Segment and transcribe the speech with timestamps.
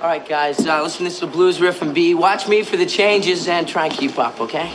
[0.00, 2.14] All right, guys, uh, listen, this is the blues riff and B.
[2.14, 4.72] Watch me for the changes and try and keep up, okay?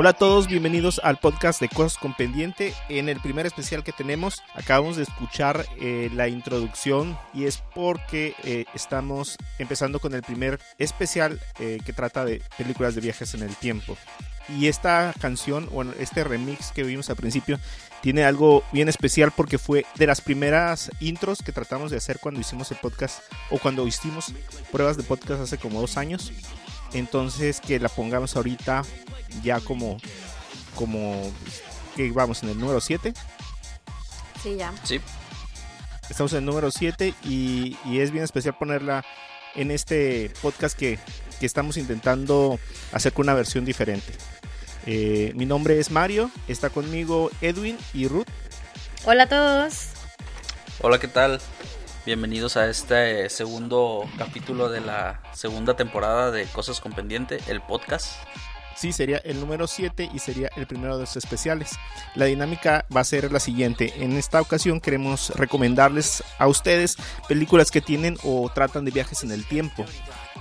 [0.00, 2.72] Hola a todos, bienvenidos al podcast de Cosas con Pendiente.
[2.88, 8.36] En el primer especial que tenemos, acabamos de escuchar eh, la introducción y es porque
[8.44, 13.42] eh, estamos empezando con el primer especial eh, que trata de películas de viajes en
[13.42, 13.96] el tiempo.
[14.56, 17.58] Y esta canción, bueno, este remix que vimos al principio,
[18.00, 22.40] tiene algo bien especial porque fue de las primeras intros que tratamos de hacer cuando
[22.40, 23.20] hicimos el podcast
[23.50, 24.32] o cuando hicimos
[24.70, 26.30] pruebas de podcast hace como dos años.
[26.92, 28.82] Entonces que la pongamos ahorita
[29.42, 29.98] ya como,
[30.74, 31.30] como
[31.96, 33.12] que vamos en el número 7.
[34.42, 34.72] Sí, ya.
[34.84, 35.00] Sí.
[36.08, 39.04] Estamos en el número 7 y, y es bien especial ponerla
[39.54, 40.98] en este podcast que,
[41.38, 42.58] que estamos intentando
[42.92, 44.12] hacer con una versión diferente.
[44.86, 48.28] Eh, mi nombre es Mario, está conmigo Edwin y Ruth.
[49.04, 49.88] Hola a todos.
[50.80, 51.40] Hola, ¿qué tal?
[52.08, 58.14] Bienvenidos a este segundo capítulo de la segunda temporada de Cosas con Pendiente, el podcast.
[58.74, 61.72] Sí, sería el número 7 y sería el primero de los especiales.
[62.14, 63.92] La dinámica va a ser la siguiente.
[64.02, 66.96] En esta ocasión queremos recomendarles a ustedes
[67.28, 69.84] películas que tienen o tratan de viajes en el tiempo.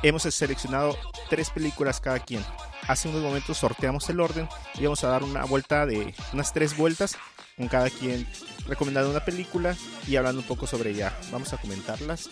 [0.03, 0.95] Hemos seleccionado
[1.29, 2.45] tres películas cada quien.
[2.87, 6.77] Hace unos momentos sorteamos el orden y vamos a dar una vuelta de unas tres
[6.77, 7.17] vueltas
[7.57, 8.25] con cada quien
[8.67, 9.75] recomendando una película
[10.07, 11.17] y hablando un poco sobre ella.
[11.31, 12.29] Vamos a comentarlas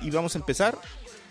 [0.00, 0.78] y vamos a empezar.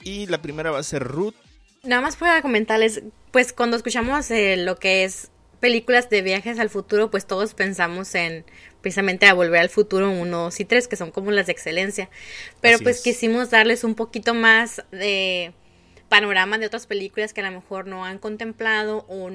[0.04, 1.36] Y la primera va a ser Ruth.
[1.84, 6.70] Nada más para comentarles, pues cuando escuchamos eh, lo que es películas de viajes al
[6.70, 8.46] futuro, pues todos pensamos en
[8.82, 12.10] precisamente a volver al futuro 1, 2 y 3, que son como las de excelencia.
[12.60, 13.04] Pero Así pues es.
[13.04, 15.54] quisimos darles un poquito más de
[16.10, 19.30] panorama de otras películas que a lo mejor no han contemplado o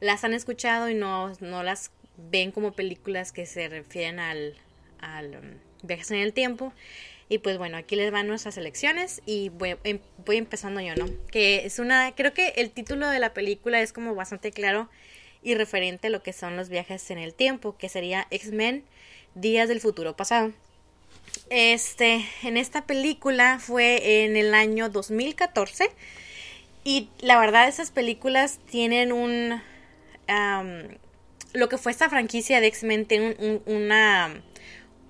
[0.00, 4.54] las han escuchado y no, no las ven como películas que se refieren al,
[5.00, 6.72] al um, viajes en el tiempo.
[7.28, 11.06] Y pues bueno, aquí les van nuestras elecciones y voy, em- voy empezando yo, ¿no?
[11.30, 14.90] Que es una, creo que el título de la película es como bastante claro
[15.42, 18.84] y referente a lo que son los viajes en el tiempo, que sería X-Men,
[19.34, 20.52] Días del Futuro Pasado.
[21.48, 25.88] Este, en esta película fue en el año 2014
[26.84, 29.62] y la verdad esas películas tienen un...
[31.52, 33.62] lo que fue esta franquicia de X-Men tiene un,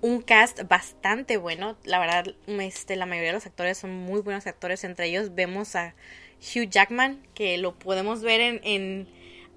[0.00, 1.76] un- cast bastante bueno.
[1.84, 4.84] La verdad, este, la mayoría de los actores son muy buenos actores.
[4.84, 5.94] Entre ellos vemos a
[6.40, 9.08] Hugh Jackman, que lo podemos ver en, en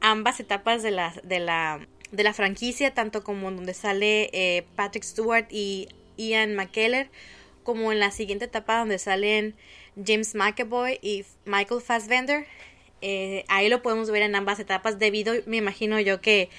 [0.01, 5.03] ambas etapas de la, de la, de la franquicia, tanto como donde sale eh, Patrick
[5.03, 7.09] Stewart y Ian McKellar,
[7.63, 9.55] como en la siguiente etapa donde salen
[10.05, 12.45] James McAvoy y Michael Fassbender.
[13.07, 16.49] Eh, ahí lo podemos ver en ambas etapas debido, me imagino yo que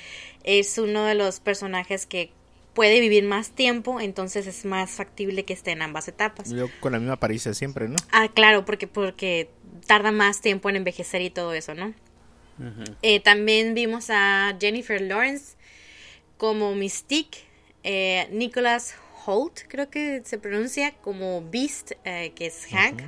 [0.45, 2.31] es uno de los personajes que
[2.73, 6.49] puede vivir más tiempo, entonces es más factible que esté en ambas etapas.
[6.51, 7.97] Yo con la misma apariencia siempre, ¿no?
[8.13, 9.51] Ah, claro, porque porque
[9.89, 11.95] tarda más tiempo en envejecer y todo eso, ¿no?
[13.03, 15.57] Eh, también vimos a Jennifer Lawrence
[16.37, 17.41] como Mystique,
[17.83, 18.95] eh, Nicholas
[19.27, 23.03] Holt, creo que se pronuncia, como Beast, eh, que es Hank.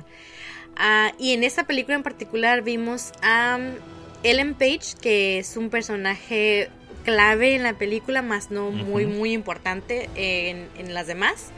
[0.79, 3.75] Ah, y en esta película en particular vimos a um,
[4.23, 6.69] Ellen Page, que es un personaje
[7.03, 11.51] clave en la película, más no muy, muy importante en, en las demás.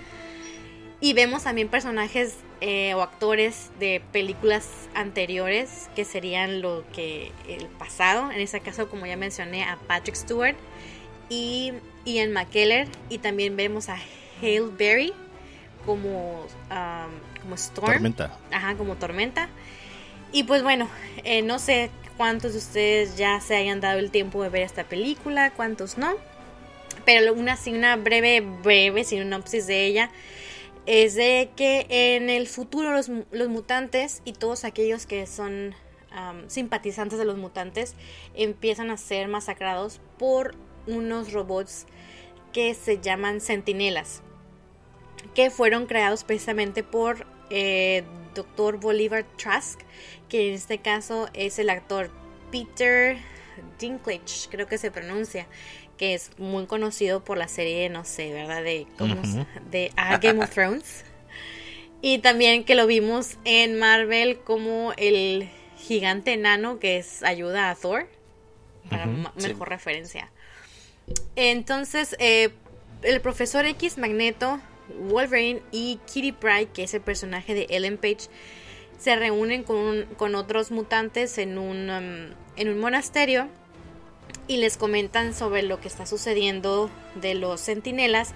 [0.99, 7.65] Y vemos también personajes eh, o actores de películas anteriores que serían lo que el
[7.67, 8.31] pasado.
[8.31, 10.55] En este caso, como ya mencioné, a Patrick Stewart
[11.27, 11.73] y
[12.05, 12.87] Ian McKellar.
[13.09, 13.97] Y también vemos a
[14.41, 15.13] Hale Berry
[15.87, 17.91] como, um, como Storm.
[17.91, 18.37] Tormenta.
[18.51, 19.49] Ajá, como tormenta.
[20.31, 20.87] Y pues bueno,
[21.23, 24.83] eh, no sé cuántos de ustedes ya se hayan dado el tiempo de ver esta
[24.83, 26.13] película, cuántos no.
[27.05, 30.11] Pero una, una breve, breve sinopsis de ella
[30.85, 35.75] es de que en el futuro los, los mutantes y todos aquellos que son
[36.47, 37.95] simpatizantes de los mutantes
[38.35, 40.55] empiezan a ser masacrados por
[40.85, 41.85] unos robots
[42.51, 44.21] que se llaman sentinelas
[45.35, 48.03] que fueron creados precisamente por eh,
[48.35, 48.77] Dr.
[48.77, 49.79] Bolivar Trask,
[50.29, 52.09] que en este caso es el actor
[52.51, 53.17] Peter
[53.79, 55.47] Dinklage, creo que se pronuncia,
[55.97, 58.63] que es muy conocido por la serie, no sé, ¿verdad?
[58.63, 59.15] De, ¿cómo
[59.69, 61.05] de ah, Game of Thrones.
[62.03, 65.47] Y también que lo vimos en Marvel como el
[65.77, 68.07] gigante enano que es ayuda a Thor,
[68.89, 69.05] para
[69.37, 69.49] Sí.
[69.49, 70.31] mejor referencia.
[71.35, 72.49] Entonces, eh,
[73.03, 74.59] el profesor X, Magneto,
[74.99, 78.29] Wolverine y Kitty Pryde, que es el personaje de Ellen Page,
[78.97, 83.47] se reúnen con, con otros mutantes en un, um, en un monasterio
[84.47, 88.33] y les comentan sobre lo que está sucediendo de los centinelas,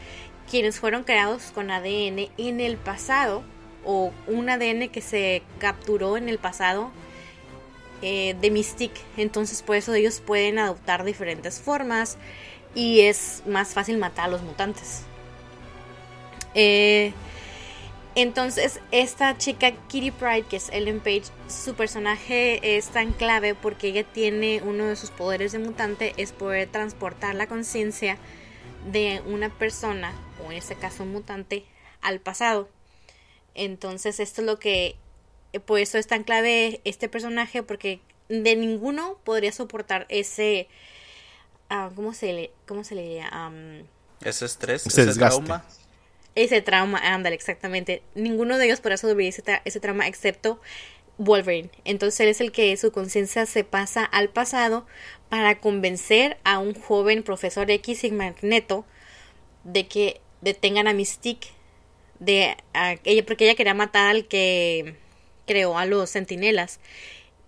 [0.49, 3.43] quienes fueron creados con ADN en el pasado
[3.83, 6.91] o un ADN que se capturó en el pasado
[8.01, 9.01] eh, de Mystique.
[9.17, 12.17] Entonces por eso ellos pueden adoptar diferentes formas
[12.73, 15.03] y es más fácil matar a los mutantes.
[16.55, 17.13] Eh,
[18.15, 23.89] entonces, esta chica Kitty Pride, que es Ellen Page, su personaje es tan clave porque
[23.89, 28.17] ella tiene uno de sus poderes de mutante, es poder transportar la conciencia
[28.89, 31.65] de una persona, o en este caso un mutante,
[32.01, 32.69] al pasado.
[33.53, 34.95] Entonces, esto es lo que,
[35.65, 37.99] por eso es tan clave este personaje, porque
[38.29, 40.69] de ninguno podría soportar ese,
[41.69, 43.29] uh, ¿cómo se le, cómo se le diría?
[43.33, 43.85] Um,
[44.21, 45.65] ese estrés, ese, ese trauma
[46.35, 48.03] ese trauma, ándale, exactamente.
[48.13, 50.59] Ninguno de ellos podrá sobrevivir ese, tra ese trauma excepto
[51.17, 51.69] Wolverine.
[51.85, 54.85] Entonces él es el que su conciencia se pasa al pasado
[55.29, 58.85] para convencer a un joven profesor X y Magneto
[59.63, 61.49] de que detengan a Mystique
[62.19, 64.95] de a ella porque ella quería matar al que
[65.47, 66.79] creó a los sentinelas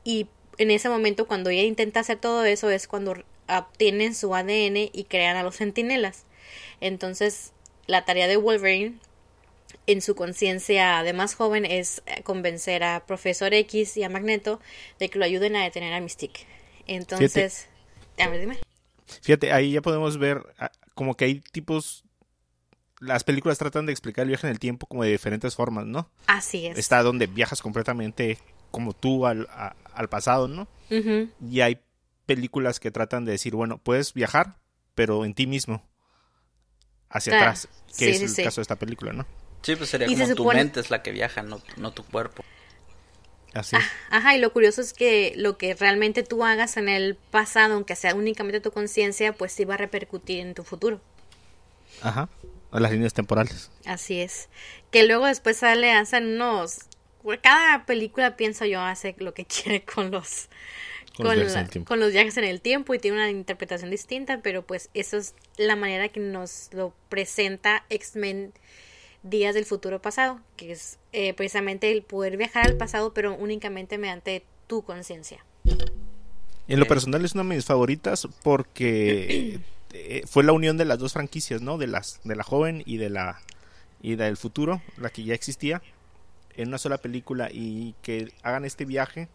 [0.04, 3.16] y en ese momento cuando ella intenta hacer todo eso es cuando
[3.48, 6.26] obtienen su ADN y crean a los sentinelas
[6.82, 7.54] entonces
[7.88, 9.00] la tarea de Wolverine
[9.86, 14.60] en su conciencia de más joven es convencer a Profesor X y a Magneto
[15.00, 16.46] de que lo ayuden a detener a Mystique.
[16.86, 17.68] Entonces,
[18.16, 18.24] Fíjate.
[18.24, 18.58] a ver, dime.
[19.22, 22.04] Fíjate, ahí ya podemos ver ah, como que hay tipos
[23.00, 26.10] las películas tratan de explicar el viaje en el tiempo como de diferentes formas, ¿no?
[26.26, 26.78] Así es.
[26.78, 28.40] Está donde viajas completamente
[28.72, 30.68] como tú al, a, al pasado, ¿no?
[30.90, 31.32] Uh -huh.
[31.48, 31.80] Y hay
[32.26, 34.58] películas que tratan de decir, bueno, puedes viajar,
[34.96, 35.84] pero en ti mismo
[37.10, 38.44] hacia Ah, atrás, que sí, es sí, el sí.
[38.44, 39.26] caso de esta película, ¿no?
[39.62, 42.04] Sí, pues sería Y se como tu mente es la que viaja, no, no tu
[42.04, 42.44] cuerpo.
[43.54, 43.84] Así es.
[44.10, 47.96] Ajá, y lo curioso es que lo que realmente tú hagas en el pasado, aunque
[47.96, 51.02] sea únicamente tu conciencia, pues sí va a repercutir en tu futuro.
[52.02, 52.30] Ajá.
[52.72, 53.72] A las líneas temporales.
[53.86, 54.50] Así es.
[54.92, 56.80] Que luego después sale, hacen unos...
[57.42, 60.50] Cada película, pienso yo, hace lo que quiere con los...
[61.18, 61.88] Con los con, viajes en la- el tiempo.
[61.90, 65.36] con los viajes en el tiempo y tiene una interpretación distinta, pero pues eso es
[65.58, 68.54] la manera que nos lo presenta X-Men
[69.24, 73.98] Días del Futuro Pasado, que es eh, precisamente el poder viajar al pasado, pero únicamente
[73.98, 75.44] mediante tu conciencia.
[76.68, 79.60] En lo personal es una de mis favoritas porque
[79.94, 81.78] eh, fue la unión de las dos franquicias, ¿no?
[81.78, 83.42] De las de la joven y de la
[84.02, 85.82] y del futuro, la que ya existía
[86.56, 89.28] en una sola película y que hagan este viaje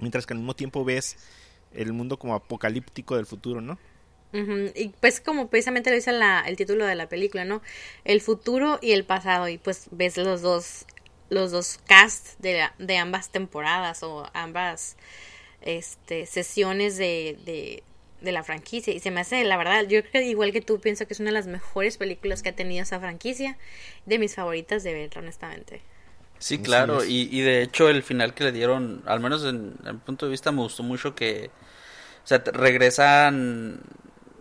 [0.00, 1.16] mientras que al mismo tiempo ves
[1.72, 3.78] el mundo como apocalíptico del futuro, ¿no?
[4.74, 6.12] Y pues como precisamente lo dice
[6.46, 7.62] el título de la película, ¿no?
[8.04, 9.48] El futuro y el pasado.
[9.48, 10.84] Y pues ves los dos,
[11.30, 14.96] los dos casts de, de ambas temporadas o ambas
[15.62, 17.82] este, sesiones de, de,
[18.20, 18.92] de la franquicia.
[18.92, 21.20] Y se me hace, la verdad, yo creo que igual que tú pienso que es
[21.20, 23.56] una de las mejores películas que ha tenido esa franquicia.
[24.04, 25.80] De mis favoritas de ver, honestamente.
[26.38, 29.74] Sí, Así claro, y, y de hecho el final que le dieron, al menos en,
[29.84, 31.50] en mi punto de vista, me gustó mucho que,
[32.24, 33.80] o sea, regresan,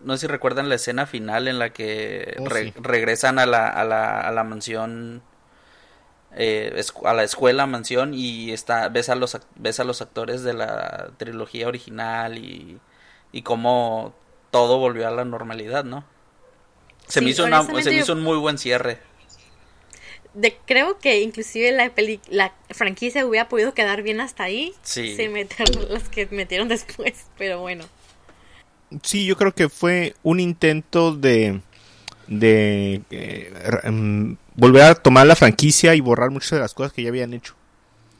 [0.03, 2.73] no sé si recuerdan la escena final en la que Oh, re- sí.
[2.75, 5.23] regresan a la, a la, a la mansión,
[6.33, 10.43] eh, a la escuela mansión y está, ves a los, ac- ves a los actores
[10.43, 12.79] de la trilogía original y,
[13.31, 14.13] y cómo
[14.51, 16.03] todo volvió a la normalidad, ¿no?
[17.07, 18.99] Se me hizo una, se me hizo un muy buen cierre.
[20.37, 24.73] De, creo que inclusive la, peli, la franquicia hubiera podido quedar bien hasta ahí.
[24.83, 25.15] Sí.
[25.15, 27.25] Sin meter las que metieron después.
[27.37, 27.85] Pero bueno.
[29.01, 31.61] Sí, yo creo que fue un intento de
[32.27, 37.01] de eh, mm, volver a tomar la franquicia y borrar muchas de las cosas que
[37.03, 37.55] ya habían hecho.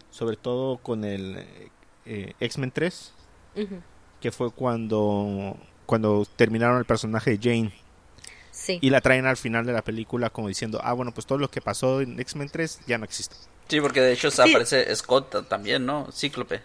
[0.10, 1.46] Sobre todo con el
[2.06, 3.14] eh, X-Men 3,
[3.58, 3.76] Ujú.
[4.22, 7.74] que fue cuando cuando terminaron el personaje de Jane
[8.60, 8.80] Sí.
[8.82, 11.50] y la traen al final de la película como diciendo, "Ah, bueno, pues todo lo
[11.52, 13.36] que pasó en X-Men 3 ya no existe."
[13.68, 14.42] Sí, porque de hecho Sí.
[14.42, 16.12] aparece Scott también, ¿no?
[16.12, 16.62] Cíclope.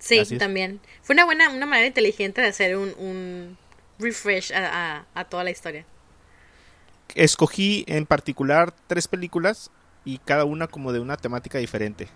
[0.00, 0.80] Sí, también.
[1.02, 3.56] Fue una buena, una manera inteligente de hacer un, un
[3.98, 5.84] refresh a, a- a toda la historia.
[7.14, 9.70] escogí en particular tres películas
[10.04, 12.08] y cada una como de una temática diferente.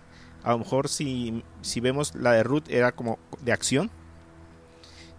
[0.43, 3.91] A lo mejor si, si vemos la de Ruth era como de acción.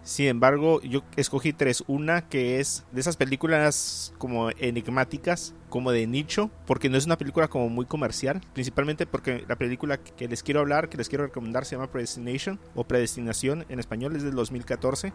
[0.07, 1.83] Sin embargo, yo escogí tres.
[1.85, 7.17] Una que es de esas películas como enigmáticas, como de nicho, porque no es una
[7.17, 8.39] película como muy comercial.
[8.53, 12.57] Principalmente porque la película que les quiero hablar, que les quiero recomendar, se llama Predestination
[12.73, 15.11] o Predestinación en español, es del 2014.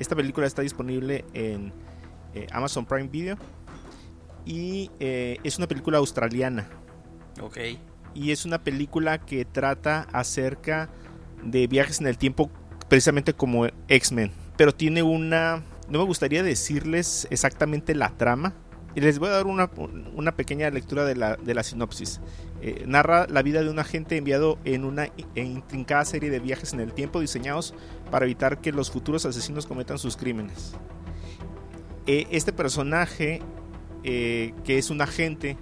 [0.00, 1.72] Esta película está disponible en
[2.34, 3.36] eh, Amazon Prime Video
[4.44, 6.68] y eh, es una película australiana.
[7.40, 7.58] Ok.
[8.14, 10.90] y es una película que trata acerca
[11.44, 12.50] de viajes en el tiempo
[12.88, 15.62] precisamente como X-Men, pero tiene una...
[15.88, 18.54] No me gustaría decirles exactamente la trama,
[18.94, 19.70] y les voy a dar una,
[20.14, 22.20] una pequeña lectura de la, de la sinopsis.
[22.62, 26.80] Eh, narra la vida de un agente enviado en una intrincada serie de viajes en
[26.80, 27.74] el tiempo diseñados
[28.10, 30.74] para evitar que los futuros asesinos cometan sus crímenes.
[32.06, 33.42] Eh, este personaje,
[34.04, 35.56] eh, que es un agente,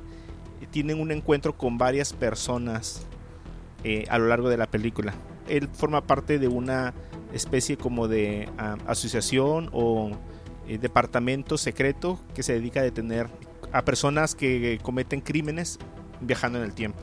[0.70, 3.06] tiene un encuentro con varias personas
[4.08, 5.12] a lo largo de la película.
[5.48, 6.94] Él forma parte de una
[7.32, 10.10] especie como de ah, asociación o
[10.66, 13.28] eh, departamento secreto que se dedica a detener
[13.72, 15.78] a personas que cometen crímenes
[16.20, 17.00] viajando en el tiempo.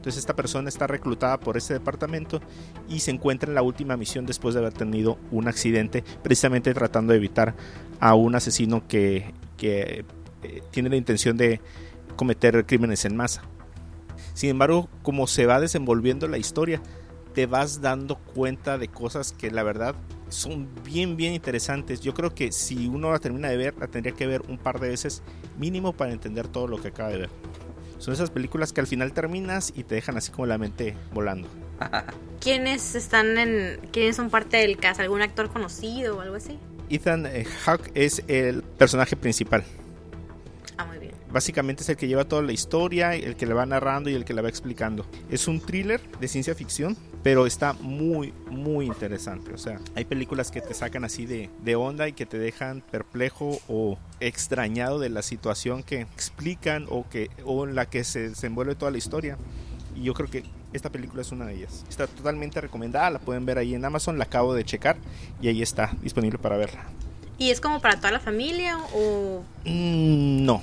[0.00, 2.40] Entonces esta persona está reclutada por ese departamento
[2.88, 7.12] y se encuentra en la última misión después de haber tenido un accidente, precisamente tratando
[7.12, 7.54] de evitar
[8.00, 10.06] a un asesino que, que
[10.42, 11.60] eh, tiene la intención de
[12.16, 13.42] cometer crímenes en masa.
[14.32, 16.80] Sin embargo, como se va desenvolviendo la historia,
[17.34, 19.94] te vas dando cuenta de cosas que la verdad
[20.28, 22.00] son bien, bien interesantes.
[22.00, 24.80] Yo creo que si uno la termina de ver, la tendría que ver un par
[24.80, 25.22] de veces
[25.58, 27.30] mínimo para entender todo lo que acaba de ver.
[27.98, 31.48] Son esas películas que al final terminas y te dejan así como la mente volando.
[32.40, 35.00] ¿Quiénes están en, quiénes son parte del cast?
[35.00, 36.58] ¿Algún actor conocido o algo así?
[36.88, 39.64] Ethan eh, Hawke es el personaje principal.
[41.32, 44.24] Básicamente es el que lleva toda la historia, el que la va narrando y el
[44.24, 45.06] que la va explicando.
[45.30, 49.52] Es un thriller de ciencia ficción pero está muy, muy interesante.
[49.52, 52.82] O sea, hay películas que te sacan así de, de onda y que te dejan
[52.90, 58.30] perplejo o extrañado de la situación que explican o, que, o en la que se
[58.30, 59.36] desenvuelve toda la historia.
[59.94, 61.84] Y yo creo que esta película es una de ellas.
[61.88, 64.96] Está totalmente recomendada, la pueden ver ahí en Amazon, la acabo de checar
[65.42, 66.84] y ahí está disponible para verla.
[67.38, 69.42] ¿Y es como para toda la familia o...?
[69.64, 70.62] Mm, no,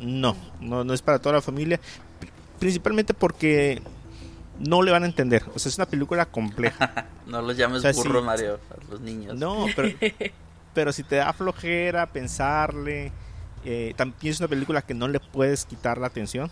[0.00, 1.80] no, no, no es para toda la familia.
[2.58, 3.82] Principalmente porque
[4.58, 5.44] no le van a entender.
[5.54, 7.06] O sea, es una película compleja.
[7.26, 9.36] no los llames burro, Mario, a los niños.
[9.36, 9.66] No,
[10.74, 13.12] pero, si te da flojera pensarle,
[13.64, 16.50] eh, también es una película que no le puedes quitar la atención.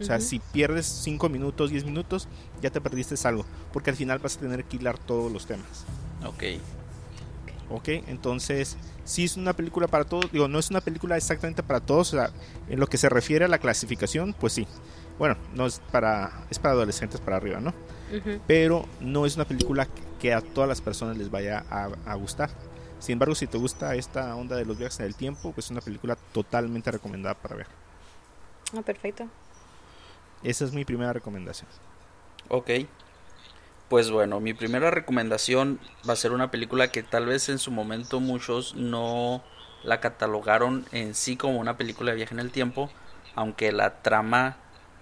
[0.00, 2.26] O sea, si pierdes 5 minutos, 10 minutos,
[2.60, 3.46] ya te perdiste algo.
[3.72, 5.84] Porque al final vas a tener que hilar todos los temas.
[6.24, 6.42] Ok.
[7.70, 10.30] Ok, entonces, si es una película para todos.
[10.30, 12.12] Digo, no es una película exactamente para todos.
[12.12, 12.30] O sea,
[12.68, 14.66] en lo que se refiere a la clasificación, pues sí
[15.18, 17.72] bueno, no es para es para adolescentes para arriba, ¿no?
[18.46, 19.88] Pero no es una película
[20.20, 22.50] que a todas las personas les vaya a, gustar.
[23.00, 25.70] Sin embargo, si te gusta esta onda de los viajes en el tiempo, pues es
[25.72, 27.66] una película totalmente recomendada para ver.
[28.76, 29.28] Ah, perfecto.
[30.44, 31.68] Esa es mi primera recomendación.
[32.48, 32.70] Ok.
[33.94, 37.70] Pues bueno, mi primera recomendación va a ser una película que tal vez en su
[37.70, 39.44] momento muchos no
[39.84, 42.90] la catalogaron en sí como una película de viaje en el tiempo,
[43.36, 44.56] aunque la trama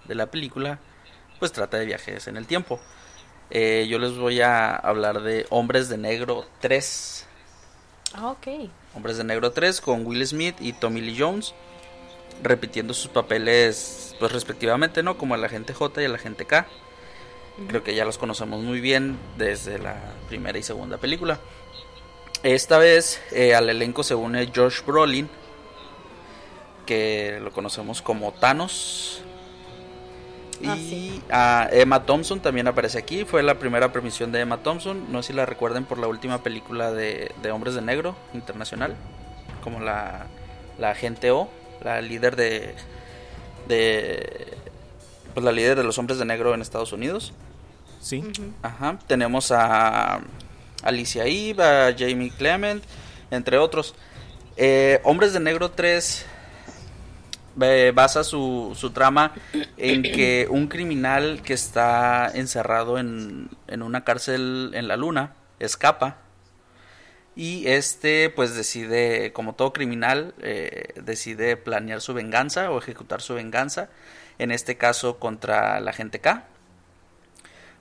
[0.05, 0.77] de la película,
[1.39, 2.79] pues trata de viajes en el tiempo.
[3.49, 7.25] Eh, yo les voy a hablar de Hombres de Negro 3.
[8.13, 8.69] Ah, ok.
[8.93, 11.55] Hombres de Negro 3 con Will Smith y Tommy Lee Jones,
[12.43, 15.17] repitiendo sus papeles, pues respectivamente, ¿no?
[15.17, 16.67] Como el agente J y el agente K.
[17.67, 19.95] Creo que ya los conocemos muy bien desde la
[20.27, 21.39] primera y segunda película.
[22.41, 25.29] Esta vez eh, al elenco se une Josh Brolin,
[26.85, 29.23] que lo conocemos como Thanos,
[31.29, 33.25] Ah, y Emma Thompson también aparece aquí.
[33.25, 35.11] Fue la primera premisión de Emma Thompson.
[35.11, 38.95] No sé si la recuerden por la última película de, Hombres de Negro internacional.
[39.63, 40.27] Como la,
[40.79, 41.49] la agente O,
[41.83, 42.75] la líder de.
[43.67, 44.57] de
[45.33, 47.33] pues la líder de los hombres de negro en Estados Unidos.
[48.03, 48.21] Sí.
[48.61, 48.99] Ajá.
[49.07, 50.19] Tenemos a
[50.83, 52.83] Alicia Eve, a Jamie Clement,
[53.31, 53.95] entre otros.
[54.57, 56.25] Eh, hombres de Negro 3
[57.93, 59.33] basa su, su, trama
[59.77, 66.17] en que un criminal que está encerrado en, en, una cárcel en la luna escapa
[67.35, 73.35] y este pues decide como todo criminal eh, decide planear su venganza o ejecutar su
[73.35, 73.89] venganza
[74.39, 76.47] en este caso contra la gente K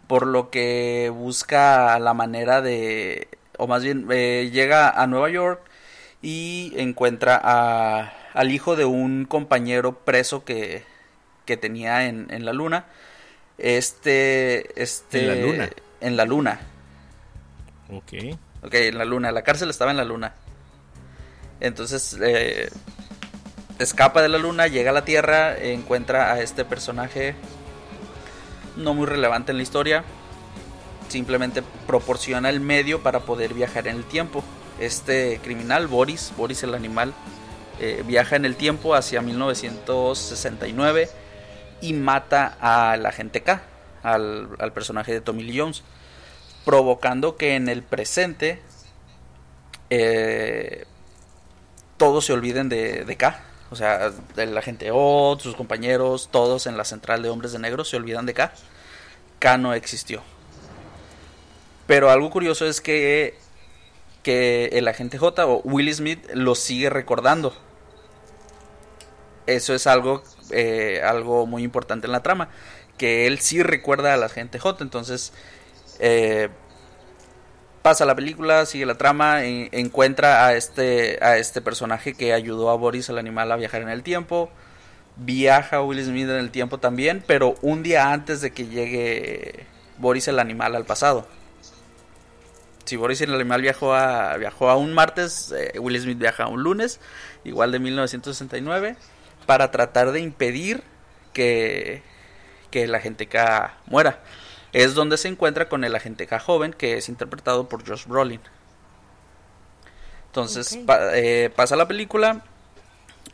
[0.06, 3.28] por lo que busca la manera de
[3.58, 5.60] o más bien eh, llega a Nueva York
[6.20, 10.84] y encuentra a al hijo de un compañero preso que,
[11.44, 12.86] que tenía en, en, la luna.
[13.58, 15.20] Este, este...
[15.20, 15.70] En la luna.
[16.00, 16.60] En la luna.
[17.90, 18.38] Ok.
[18.62, 19.32] Ok, en la luna.
[19.32, 20.34] La cárcel estaba en la luna.
[21.60, 22.70] Entonces, eh,
[23.78, 27.34] escapa de la luna, llega a la Tierra, encuentra a este personaje
[28.76, 30.04] no muy relevante en la historia.
[31.08, 34.42] Simplemente proporciona el medio para poder viajar en el tiempo.
[34.80, 37.12] Este criminal, Boris, Boris el animal,
[37.80, 41.08] eh, viaja en el tiempo hacia 1969
[41.80, 43.62] y mata al agente K,
[44.02, 45.82] al, al personaje de Tommy Lee Jones,
[46.64, 48.62] provocando que en el presente
[49.90, 50.86] eh,
[51.98, 53.40] todos se olviden de, de K.
[53.72, 57.86] O sea, el agente O, sus compañeros, todos en la central de hombres de negro
[57.86, 58.52] se olvidan de K.
[59.38, 60.22] K no existió.
[61.86, 63.38] Pero algo curioso es que,
[64.22, 67.56] que el agente J o Will Smith lo sigue recordando.
[69.46, 72.50] Eso es algo, eh, algo muy importante en la trama.
[72.98, 74.84] Que él sí recuerda al agente J.
[74.84, 75.32] Entonces,
[75.98, 76.50] eh,
[77.82, 82.70] pasa la película, sigue la trama, e- encuentra a este, a este personaje que ayudó
[82.70, 84.50] a Boris el animal a viajar en el tiempo.
[85.16, 89.66] Viaja Will Smith en el tiempo también, pero un día antes de que llegue
[89.98, 91.26] Boris el animal al pasado.
[92.84, 96.48] Si Boris el animal viajó a, viajó a un martes, eh, Will Smith viaja a
[96.48, 96.98] un lunes,
[97.44, 98.96] igual de 1969,
[99.46, 100.82] para tratar de impedir
[101.32, 102.02] que,
[102.70, 104.20] que el agente K muera
[104.72, 108.40] es donde se encuentra con el agente K joven que es interpretado por Josh Brolin.
[110.26, 112.42] Entonces pa- eh, pasa la película,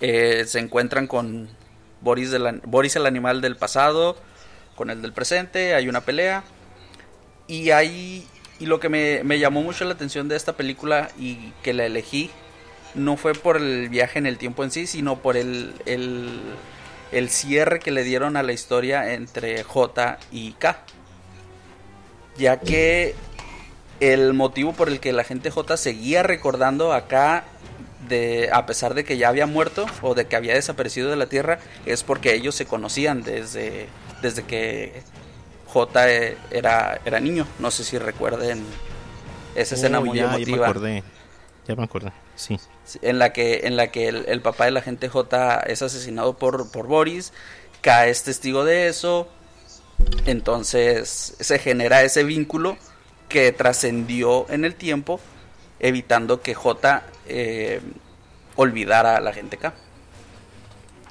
[0.01, 1.49] eh, se encuentran con
[2.01, 4.17] Boris, Boris el animal del pasado,
[4.75, 6.43] con el del presente, hay una pelea
[7.47, 8.27] y hay
[8.61, 11.87] y lo que me, me llamó mucho la atención de esta película y que la
[11.87, 12.31] elegí
[12.97, 16.41] no fue por el viaje en el tiempo en sí, sino por el, el,
[17.13, 20.83] el cierre que le dieron a la historia entre J y K
[22.39, 23.15] ya que
[24.01, 27.45] el motivo por el que la gente J seguía recordando acá
[28.09, 31.27] de a pesar de que ya había muerto o de que había desaparecido de la
[31.27, 33.89] Tierra es porque ellos se conocían desde
[34.23, 35.03] desde que
[35.67, 36.07] J
[36.51, 38.65] era era niño, no sé si recuerden
[39.55, 41.05] esa escena Oh, muy ya, ya me emotiva acordé.
[41.67, 42.59] Ya me acordé, sí.
[43.03, 46.39] en la que en la que el, el papá de la gente J es asesinado
[46.39, 47.33] por, por Boris,
[47.83, 49.29] K es testigo de eso,
[50.27, 52.77] entonces se genera ese vínculo
[53.29, 55.21] que trascendió en el tiempo,
[55.81, 57.81] evitando que J eh,
[58.57, 59.75] olvidara a la gente K.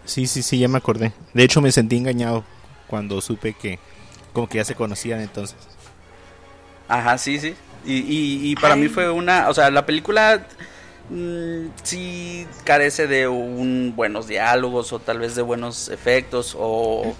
[0.05, 1.13] Sí, sí, sí, ya me acordé.
[1.33, 2.43] De hecho, me sentí engañado
[2.87, 3.79] cuando supe que
[4.33, 5.57] como que ya se conocían entonces.
[6.87, 7.55] Ajá, sí, sí.
[7.85, 8.81] Y, y, y para Ay.
[8.81, 10.47] mí fue una, o sea, la película
[11.09, 17.17] mm, sí carece de un buenos diálogos o tal vez de buenos efectos o,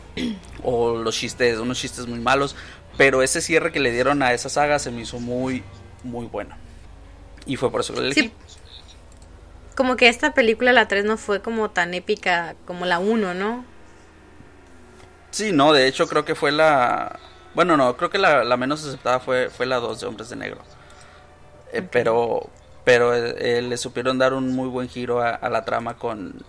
[0.63, 2.55] o los chistes, unos chistes muy malos,
[2.97, 5.63] pero ese cierre que le dieron a esa saga se me hizo muy,
[6.03, 6.57] muy bueno.
[7.45, 8.31] Y fue por eso que elegí.
[8.35, 8.37] Sí.
[9.75, 13.65] Como que esta película, la 3, no fue como tan épica como la 1, ¿no?
[15.31, 17.19] Sí, no, de hecho creo que fue la...
[17.53, 20.35] Bueno, no, creo que la, la menos aceptada fue, fue la 2 de Hombres de
[20.35, 20.65] Negro.
[21.71, 22.51] Eh, Pero,
[22.87, 26.41] pero eh, eh, le supieron dar un muy buen giro a, a la trama con,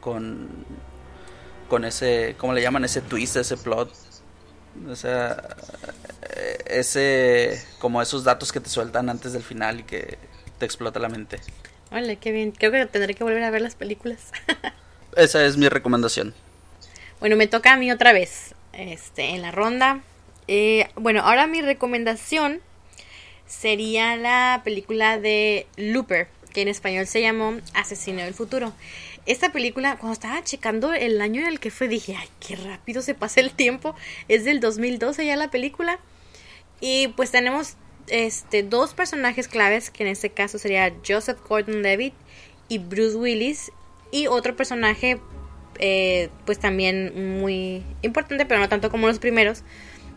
[0.00, 0.48] con,
[1.68, 2.86] con ese, ¿cómo le llaman?
[2.86, 3.92] Ese twist, ese plot.
[4.88, 5.36] O sea,
[6.22, 10.16] eh, ese, como esos datos que te sueltan antes del final y que
[10.56, 11.38] te explota la mente.
[11.90, 12.52] Hola, qué bien.
[12.52, 14.32] Creo que tendré que volver a ver las películas.
[15.18, 16.32] Esa es mi recomendación.
[17.20, 18.54] Bueno, me toca a mí otra vez.
[18.72, 20.00] Este, en la ronda.
[20.48, 22.62] Eh, bueno, ahora mi recomendación
[23.58, 28.72] sería la película de Looper, que en español se llamó Asesino del Futuro.
[29.26, 33.00] Esta película, cuando estaba checando el año en el que fue, dije, ay, qué rápido
[33.00, 33.94] se pasa el tiempo.
[34.28, 35.98] Es del 2012 ya la película.
[36.80, 37.74] Y pues tenemos
[38.08, 42.12] este, dos personajes claves, que en este caso sería Joseph Gordon-Levitt
[42.68, 43.72] y Bruce Willis.
[44.12, 45.18] Y otro personaje,
[45.78, 49.62] eh, pues también muy importante, pero no tanto como los primeros,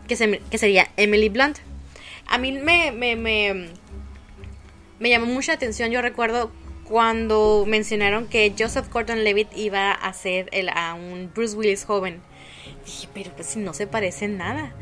[0.06, 1.58] que, se- que sería Emily Blunt.
[2.28, 3.68] A mí me, me, me,
[4.98, 6.50] me llamó mucha atención, yo recuerdo
[6.84, 12.20] cuando mencionaron que Joseph Gordon-Levitt iba a hacer el, a un Bruce Willis joven.
[12.84, 14.72] Dije, pero pues si no se parece en nada.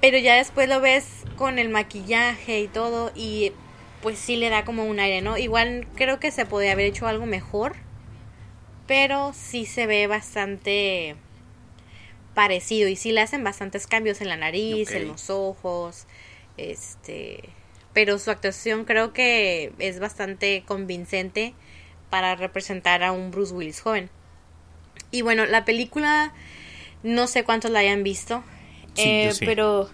[0.00, 3.52] Pero ya después lo ves con el maquillaje y todo y
[4.02, 5.38] pues sí le da como un aire, ¿no?
[5.38, 7.74] Igual creo que se podría haber hecho algo mejor,
[8.86, 11.16] pero sí se ve bastante
[12.34, 16.06] parecido y sí le hacen bastantes cambios en la nariz, en los ojos,
[16.56, 17.48] este,
[17.92, 21.54] pero su actuación creo que es bastante convincente
[22.10, 24.10] para representar a un Bruce Willis joven.
[25.10, 26.32] Y bueno, la película
[27.02, 28.42] no sé cuántos la hayan visto,
[28.94, 29.44] Sí, eh, sí.
[29.44, 29.88] pero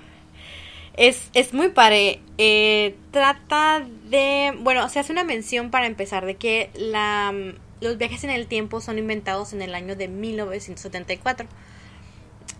[0.97, 2.21] es, es muy padre.
[2.39, 4.53] Eh, trata de.
[4.61, 7.33] Bueno, se hace una mención para empezar de que la,
[7.81, 11.49] los viajes en el tiempo son inventados en el año de 1974.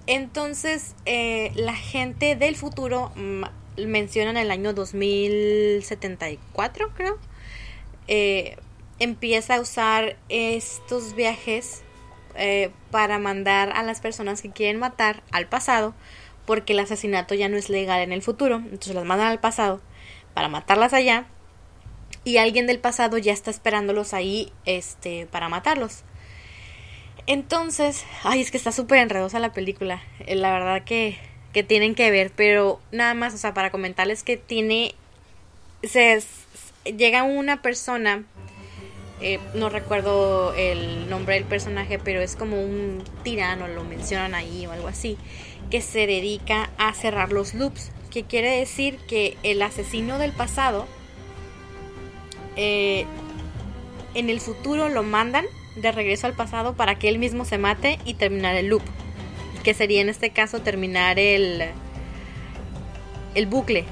[0.07, 3.13] Entonces, eh, la gente del futuro
[3.77, 7.19] mencionan el año 2074, creo.
[8.09, 8.57] eh,
[8.99, 11.83] empieza a usar estos viajes
[12.35, 15.95] eh, para mandar a las personas que quieren matar al pasado,
[16.47, 18.57] porque el asesinato ya no es legal en el futuro.
[18.57, 19.81] Entonces las mandan al pasado
[20.35, 21.27] para matarlas allá
[22.25, 26.03] y alguien del pasado ya está esperándolos ahí este para matarlos.
[27.27, 30.03] Entonces, ay, es que está súper enredosa la película.
[30.21, 31.17] Eh, La verdad que,
[31.53, 34.95] que tienen que ver, pero nada más, o sea, para comentarles que tiene
[35.83, 36.23] se
[36.85, 38.25] llega una persona
[39.23, 44.67] eh, no recuerdo el nombre del personaje, pero es como un tirano, lo mencionan ahí
[44.67, 45.19] o algo así,
[45.71, 50.87] que se dedica a cerrar los loops, que quiere decir que el asesino del pasado
[52.57, 53.05] eh,
[54.15, 55.45] en el futuro lo mandan
[55.77, 58.83] de regreso al pasado para que él mismo se mate y terminar el loop,
[59.63, 61.65] que sería en este caso terminar el
[63.35, 63.85] el bucle,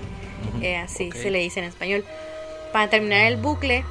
[0.62, 2.04] eh, así se le dice en español,
[2.72, 3.84] para terminar el bucle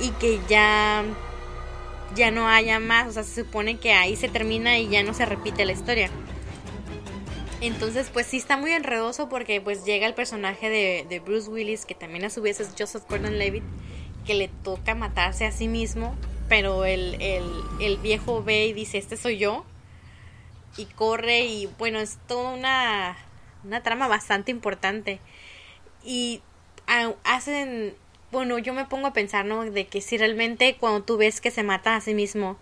[0.00, 1.04] y que ya
[2.14, 5.14] ya no haya más, o sea, se supone que ahí se termina y ya no
[5.14, 6.10] se repite la historia.
[7.62, 11.86] Entonces, pues sí está muy enredoso porque pues llega el personaje de, de Bruce Willis,
[11.86, 13.62] que también a su vez es Joseph Gordon-Levitt,
[14.26, 16.14] que le toca matarse a sí mismo,
[16.48, 17.44] pero el, el,
[17.80, 19.64] el viejo ve y dice, este soy yo,
[20.76, 23.16] y corre y bueno, es toda una,
[23.64, 25.20] una trama bastante importante.
[26.04, 26.42] Y
[27.24, 27.94] hacen,
[28.30, 29.64] bueno, yo me pongo a pensar, ¿no?
[29.64, 32.58] De que si realmente cuando tú ves que se mata a sí mismo,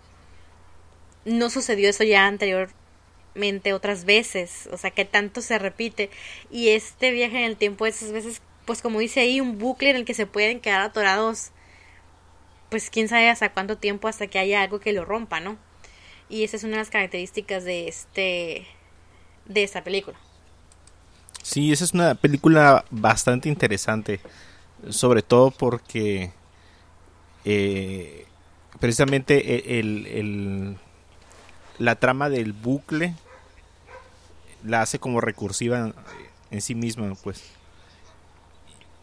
[1.25, 6.09] no sucedió eso ya anteriormente otras veces, o sea, que tanto se repite.
[6.49, 9.95] Y este viaje en el tiempo esas veces, pues como dice ahí, un bucle en
[9.97, 11.51] el que se pueden quedar atorados,
[12.69, 15.57] pues quién sabe hasta cuánto tiempo hasta que haya algo que lo rompa, ¿no?
[16.31, 18.67] Y esa es una de las características de este
[19.45, 20.17] de esta película.
[21.43, 24.21] Sí, esa es una película bastante interesante,
[24.89, 26.33] sobre todo porque
[27.45, 28.25] eh,
[28.79, 30.77] precisamente e- el, el-
[31.79, 33.15] la trama del bucle
[34.63, 35.93] la hace como recursiva
[36.51, 37.43] en sí misma, pues.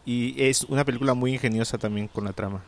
[0.05, 2.63] Y es una película muy ingeniosa también con la trama.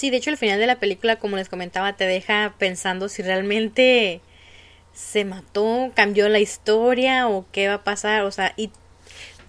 [0.00, 3.20] Sí, de hecho el final de la película, como les comentaba, te deja pensando si
[3.20, 4.22] realmente
[4.94, 8.70] se mató, cambió la historia o qué va a pasar, o sea, y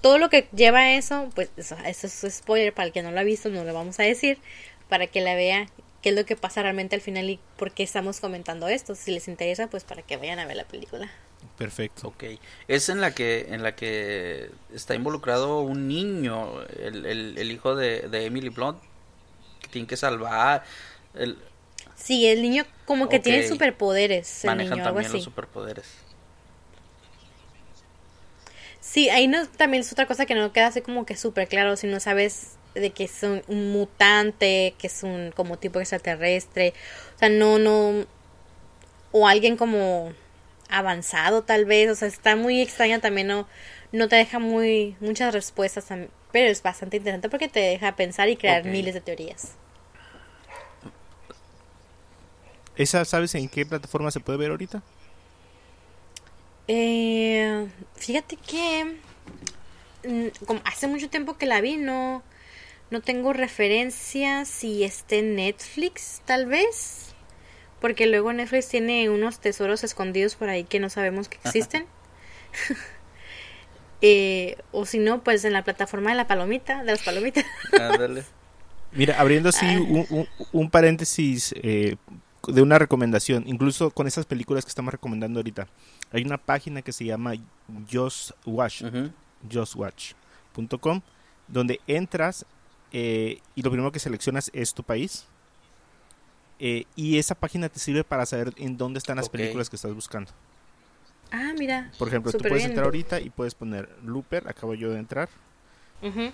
[0.02, 3.12] todo lo que lleva a eso, pues eso, eso es spoiler para el que no
[3.12, 4.40] lo ha visto, no lo vamos a decir,
[4.90, 5.68] para que la vea
[6.02, 8.94] qué es lo que pasa realmente al final y por qué estamos comentando esto.
[8.94, 11.10] Si les interesa, pues para que vayan a ver la película.
[11.58, 12.10] Perfecto.
[12.10, 12.26] Ok.
[12.68, 17.74] Es en la que en la que está involucrado un niño, el, el, el hijo
[17.74, 18.91] de, de Emily Blunt,
[19.72, 20.64] que tiene que salvar.
[21.14, 21.38] El,
[21.96, 25.14] Sí, el niño como que tiene superpoderes, el manejan niño, algo también así.
[25.14, 26.06] los superpoderes.
[28.80, 31.76] Sí, ahí no, también es otra cosa que no queda así como que súper claro
[31.78, 36.74] si no sabes de que es un, un mutante, que es un como tipo extraterrestre,
[37.16, 38.06] o sea, no, no,
[39.12, 40.14] o alguien como
[40.70, 43.48] avanzado tal vez, o sea, está muy extraña también, no,
[43.92, 45.88] no te deja muy, muchas respuestas,
[46.32, 49.56] pero es bastante interesante porque te deja pensar y crear miles de teorías.
[52.82, 54.82] ¿Esa sabes en qué plataforma se puede ver ahorita?
[56.68, 58.98] Eh, fíjate que
[60.08, 62.24] mm, como hace mucho tiempo que la vi, no,
[62.90, 67.08] no tengo referencia si esté en Netflix, tal vez.
[67.80, 71.86] Porque luego Netflix tiene unos tesoros escondidos por ahí que no sabemos que existen.
[74.04, 77.46] Eh, o si no, pues en la plataforma de la palomita, de las palomitas.
[77.80, 78.24] Ándale.
[78.94, 81.98] Mira, abriendo así un, un- un paréntesis eh,
[82.48, 85.68] de una recomendación, incluso con esas películas que estamos recomendando ahorita,
[86.12, 87.34] hay una página que se llama
[87.92, 88.84] Just Watch,
[89.52, 91.02] justwatch.com,
[91.48, 92.46] donde entras
[92.92, 95.26] eh, y lo primero que seleccionas es tu país.
[96.60, 99.94] Eh, y esa página te sirve para saber en dónde están las películas que estás
[99.94, 100.32] buscando.
[101.32, 101.92] Ah, mira.
[101.98, 102.72] Por ejemplo, tú puedes bien.
[102.72, 105.30] entrar ahorita y puedes poner Looper, acabo yo de entrar,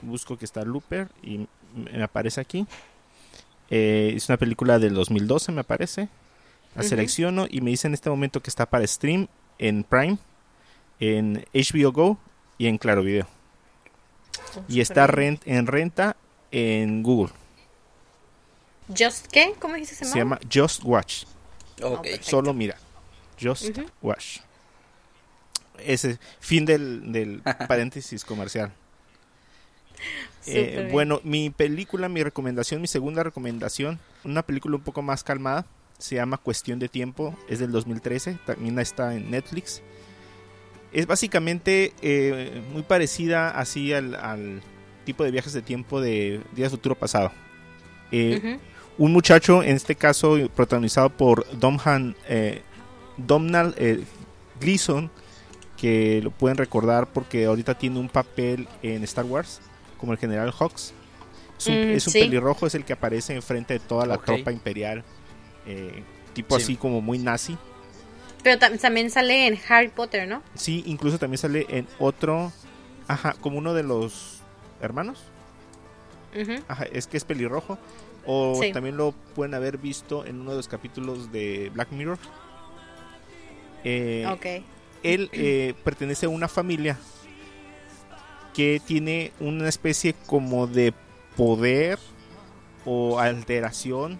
[0.01, 2.67] busco que está Looper y me aparece aquí.
[3.69, 6.09] Eh, es una película del 2012, me aparece.
[6.75, 9.27] La selecciono y me dice en este momento que está para stream
[9.57, 10.17] en Prime,
[10.99, 12.17] en HBO Go
[12.57, 13.27] y en Claro Video.
[14.55, 16.15] Oh, Y está rent- en renta
[16.51, 17.33] en Google.
[18.95, 19.53] ¿Just qué?
[19.59, 21.23] ¿Cómo dijiste se Se llama Just Watch.
[21.81, 22.03] Ok.
[22.03, 22.29] perfecto.
[22.29, 22.77] Solo mira.
[23.41, 23.85] Just Ujú.
[24.01, 24.37] Watch.
[25.79, 28.71] Ese fin del, del paréntesis comercial.
[30.49, 35.65] Eh, bueno, mi película, mi recomendación, mi segunda recomendación, una película un poco más calmada,
[35.97, 39.81] se llama Cuestión de Tiempo, es del 2013, también está en Netflix.
[40.93, 44.61] Es básicamente eh, muy parecida así al, al
[45.03, 47.31] tipo de viajes de tiempo de Días Futuro Pasado.
[48.11, 48.59] Eh,
[48.97, 52.61] un muchacho, en este caso protagonizado por Domhan eh,
[53.15, 54.03] Domhnall eh,
[54.59, 55.09] Gleeson,
[55.77, 59.61] que lo pueden recordar porque ahorita tiene un papel en Star Wars,
[59.97, 60.93] como el general Hawks.
[61.57, 62.19] Es un, Mm, es un sí.
[62.19, 65.03] pelirrojo, es el que aparece enfrente de toda la tropa imperial,
[65.65, 66.63] eh, tipo Sí.
[66.63, 67.57] así como muy nazi.
[68.43, 70.43] Pero tam- también sale en Harry Potter, ¿no?
[70.55, 72.51] Sí, incluso también sale en otro,
[73.07, 74.41] ajá, como uno de los
[74.81, 75.23] hermanos.
[76.67, 77.79] Ajá, es que es pelirrojo.
[78.27, 78.71] O Sí.
[78.71, 82.19] también lo pueden haber visto en uno de los capítulos de Black Mirror.
[83.83, 84.45] Eh, Ok.
[85.03, 86.97] Él eh, pertenece a una familia
[88.57, 90.91] que tiene una especie como de
[91.35, 91.99] poder
[92.85, 94.17] o alteración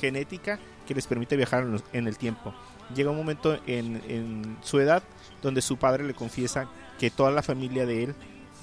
[0.00, 2.52] genética que les permite viajar en, el tiempo.
[2.96, 5.04] Llega un momento en, en su edad
[5.40, 6.68] donde su padre le confiesa
[6.98, 8.14] que toda la familia de él,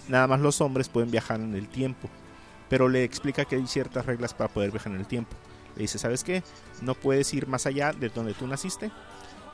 [0.10, 2.10] nada más los hombres, pueden viajar en el tiempo.
[2.68, 5.38] Pero le explica que hay ciertas reglas para poder viajar en el tiempo.
[5.78, 6.44] Le dice, ¿sabes qué?
[6.82, 8.92] No puedes ir más allá de donde tú naciste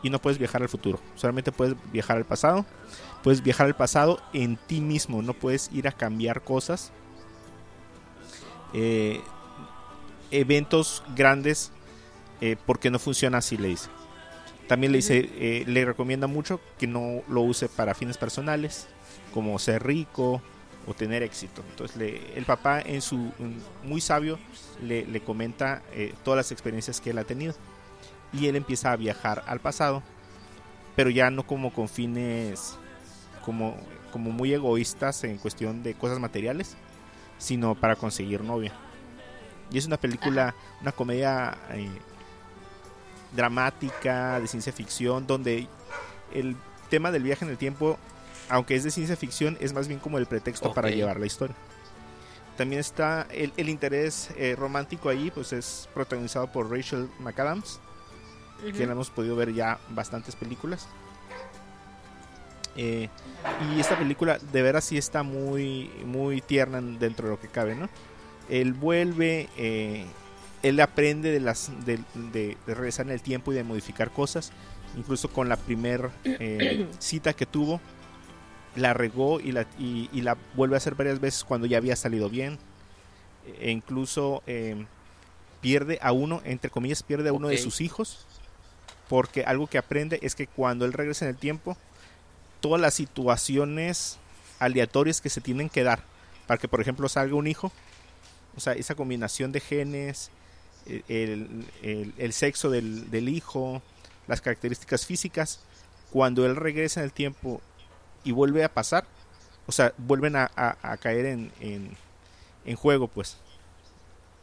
[0.03, 0.99] y no puedes viajar al futuro.
[1.15, 2.65] Solamente puedes viajar al pasado.
[3.23, 5.21] Puedes viajar al pasado en ti mismo.
[5.21, 6.91] No puedes ir a cambiar cosas.
[8.73, 9.21] Eh,
[10.31, 11.71] eventos grandes.
[12.41, 13.89] eh, porque no funciona así, le dice.
[14.69, 18.87] También le dice, eh, le recomienda mucho que no lo use para fines personales,
[19.33, 20.41] como ser rico
[20.87, 21.61] o tener éxito.
[21.71, 23.29] Entonces le- el papá en su
[23.83, 24.39] muy sabio
[24.81, 25.81] le, le comenta
[26.23, 27.55] todas las experiencias que él ha tenido
[28.33, 30.03] y él empieza a viajar al pasado,
[30.95, 32.77] pero ya no como con fines
[33.43, 33.77] como,
[34.11, 36.75] como muy egoístas en cuestión de cosas materiales,
[37.37, 38.73] sino para conseguir novia.
[39.71, 41.89] Y es una película, una comedia eh,
[43.35, 45.67] dramática, de ciencia ficción, donde
[46.33, 46.55] el
[46.89, 47.97] tema del viaje en el tiempo,
[48.49, 51.55] aunque es de ciencia ficción, es más bien como el pretexto para llevar la historia.
[52.57, 57.79] También está el, el interés eh, romántico ahí, pues es protagonizado por Rachel McAdams,
[58.63, 58.83] que Ujú.
[58.85, 60.87] la hemos podido ver ya bastantes películas.
[62.75, 63.09] Eh,
[63.75, 67.75] y esta película de veras sí está muy, muy tierna dentro de lo que cabe,
[67.75, 67.89] ¿no?
[68.47, 70.05] Él vuelve, eh,
[70.63, 74.51] él aprende de las de, de- de regresar en el tiempo y de modificar cosas.
[74.97, 77.79] Incluso con la primer eh, cita que tuvo,
[78.75, 81.95] la regó y la, y, y la vuelve a hacer varias veces cuando ya había
[81.95, 82.57] salido bien.
[83.59, 84.43] E incluso
[85.59, 88.25] pierde a uno, entre comillas, pierde a uno de sus hijos.
[89.09, 91.75] Porque algo que aprende es que cuando él regresa en el tiempo,
[92.61, 94.17] todas las situaciones
[94.59, 96.03] aleatorias que se tienen que dar
[96.47, 97.71] para que, por ejemplo, salga un hijo,
[98.55, 100.31] o sea, esa combinación de genes,
[100.87, 103.81] el, el- el sexo del, del hijo,
[104.27, 105.59] las características físicas,
[106.11, 107.61] cuando él regresa en el tiempo
[108.23, 109.05] y vuelve a pasar,
[109.67, 111.97] o sea, vuelven a, a- a caer en, en-
[112.65, 113.37] en juego, pues.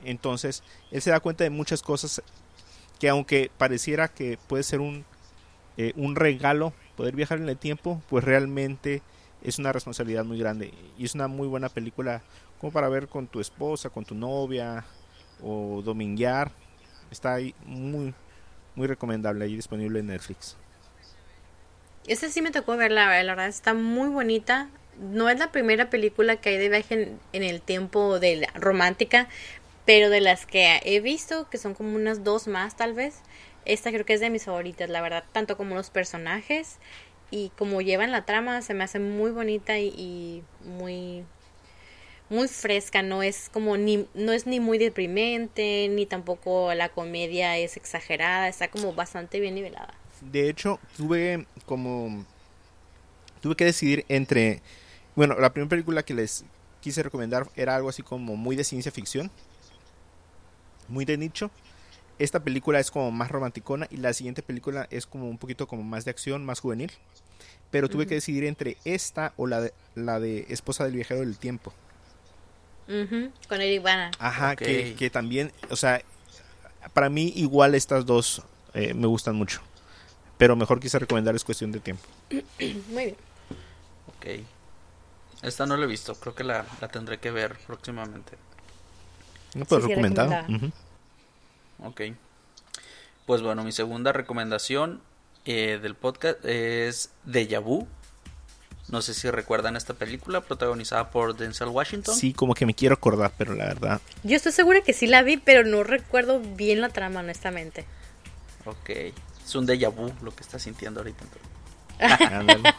[0.04, 2.22] Entonces, él se da cuenta de muchas cosas
[2.98, 5.04] que aunque pareciera que puede ser un,
[5.76, 9.02] eh, un regalo poder viajar en el tiempo, pues realmente
[9.42, 10.72] es una responsabilidad muy grande.
[10.98, 12.22] Y es una muy buena película
[12.58, 14.84] como para ver con tu esposa, con tu novia
[15.42, 16.50] o dominguear.
[17.10, 18.14] Está ahí muy,
[18.74, 20.56] muy recomendable, ahí disponible en Netflix.
[22.06, 24.68] Esta sí me tocó verla, la verdad está muy bonita.
[24.98, 28.48] No es la primera película que hay de viaje en, en el tiempo de la
[28.54, 29.28] romántica,
[29.86, 33.22] pero de las que he visto, que son como unas dos más tal vez,
[33.64, 36.78] esta creo que es de mis favoritas, la verdad, tanto como los personajes
[37.30, 41.24] y como llevan la trama, se me hace muy bonita y, muy
[42.28, 47.56] muy fresca, no es como ni no es ni muy deprimente, ni tampoco la comedia
[47.56, 49.94] es exagerada, está como bastante bien nivelada.
[50.20, 52.24] De hecho, tuve como.
[53.40, 54.60] Tuve que decidir entre.
[55.14, 56.44] Bueno, la primera película que les
[56.80, 59.30] quise recomendar era algo así como muy de ciencia ficción.
[60.88, 61.50] Muy de nicho.
[62.18, 65.82] Esta película es como más romanticona y la siguiente película es como un poquito como
[65.82, 66.90] más de acción, más juvenil.
[67.70, 71.36] Pero tuve que decidir entre esta o la de, la de Esposa del Viajero del
[71.36, 71.74] Tiempo.
[72.88, 74.12] Ujú, con Eric Bana.
[74.18, 76.00] Ajá, que, que también, o sea,
[76.94, 79.60] para mí igual estas dos eh, me gustan mucho.
[80.38, 82.04] Pero mejor quise recomendar es cuestión de tiempo.
[82.30, 83.16] Muy bien.
[84.08, 84.44] Ok.
[85.42, 88.32] Esta no la he visto, creo que la, la tendré que ver próximamente.
[89.56, 90.32] No puedo Sí, sí, recomendado.
[91.82, 92.02] Ok.
[93.26, 95.00] Pues bueno, mi segunda recomendación
[95.44, 97.88] eh, del podcast es Deja Vu.
[98.88, 102.14] No sé si recuerdan esta película protagonizada por Denzel Washington.
[102.14, 104.00] Sí, como que me quiero acordar, pero la verdad.
[104.22, 107.84] Yo estoy segura que sí la vi, pero no recuerdo bien la trama, honestamente.
[108.64, 108.90] Ok.
[109.44, 111.24] Es un déjà vu lo que está sintiendo ahorita.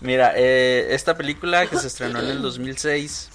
[0.00, 3.30] Mira, eh, esta película que se estrenó en el 2006,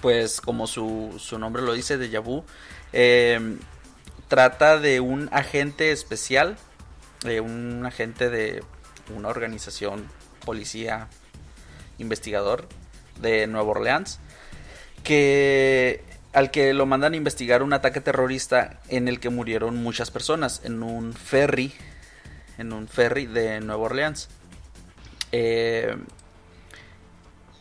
[0.00, 2.44] pues como su, su nombre lo dice, Deja Vu,
[2.92, 3.56] eh,
[4.28, 6.56] trata de un agente especial
[7.42, 8.62] un agente de
[9.14, 10.06] una organización
[10.44, 11.08] policía
[11.98, 12.68] investigador
[13.20, 14.20] de Nueva Orleans
[15.02, 20.10] que al que lo mandan a investigar un ataque terrorista en el que murieron muchas
[20.10, 21.72] personas en un ferry
[22.58, 24.28] en un ferry de Nueva Orleans.
[25.30, 25.96] Eh,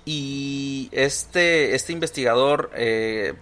[0.10, 3.34] y este, este investigador eh,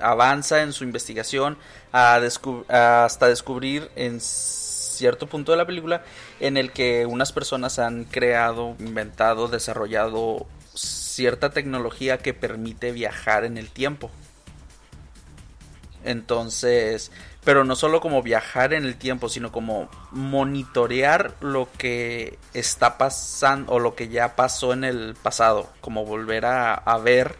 [0.00, 1.56] avanza en su investigación
[1.92, 6.02] hasta descubrir en cierto punto de la película
[6.40, 13.58] en el que unas personas han creado, inventado, desarrollado cierta tecnología que permite viajar en
[13.58, 14.10] el tiempo.
[16.02, 17.12] Entonces,
[17.44, 23.72] pero no solo como viajar en el tiempo, sino como monitorear lo que está pasando
[23.72, 27.36] o lo que ya pasó en el pasado, como volver a, ver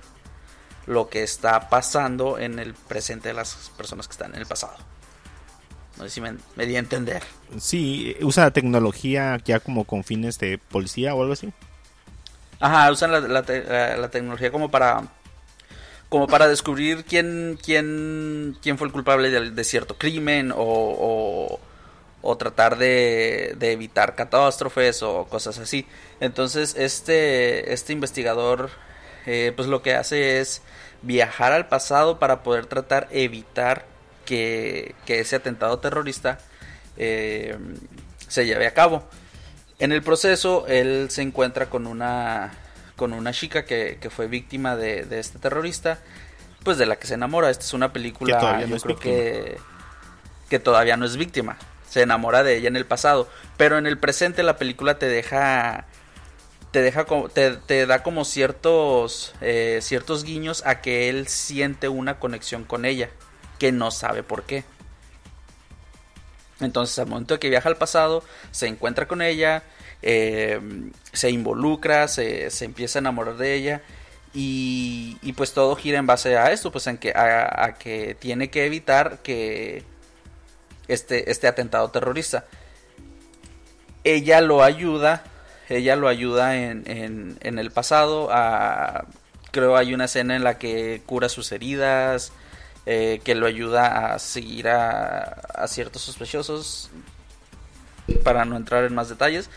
[0.87, 4.77] lo que está pasando en el presente de las personas que están en el pasado.
[5.99, 7.23] No sé si me, di a entender.
[7.59, 11.53] Sí, usa tecnología ya como con fines de policía o algo así.
[12.59, 15.09] Ajá, usan la tecnología como para
[16.11, 21.61] como para descubrir quién, quién, quién fue el culpable de, cierto crimen o,
[22.21, 25.87] o, tratar de, de, evitar catástrofes o cosas así.
[26.19, 28.71] Entonces este, este investigador
[29.25, 30.63] eh, pues lo que hace es
[31.03, 33.87] viajar al pasado para poder tratar evitar
[34.27, 36.39] que, que ese atentado terrorista
[36.97, 37.57] eh,
[38.27, 39.05] se lleve a cabo.
[39.79, 42.53] En el proceso él se encuentra con una
[43.01, 46.01] con una chica que, fue víctima de, este terrorista,
[46.63, 47.49] pues de la que se enamora.
[47.49, 49.59] Esta es una película, que todavía no es creo que,
[50.51, 51.57] que todavía no es víctima.
[51.89, 55.87] Se enamora de ella en el pasado, pero en el presente la película te deja
[56.73, 62.19] te deja te, te da como ciertos eh, ciertos guiños a que él siente una
[62.19, 63.09] conexión con ella
[63.59, 64.63] que no sabe por qué
[66.61, 69.65] entonces al momento de que viaja al pasado se encuentra con ella
[70.03, 70.61] eh,
[71.13, 73.83] se involucra, se, empieza a enamorar de ella
[74.33, 78.67] y, pues todo gira en base a esto, pues en que, a, que tiene que
[78.67, 79.85] evitar que
[80.89, 82.45] este, este atentado terrorista.
[84.05, 85.25] Ella lo ayuda,
[85.69, 86.85] ella lo ayuda en,
[87.41, 89.07] en, el pasado, a,
[89.51, 92.33] creo hay una escena en la que cura sus heridas,
[92.87, 95.21] eh, que lo ayuda a seguir a,
[95.55, 96.91] a ciertos sospechosos,
[98.25, 99.51] para no entrar en más detalles.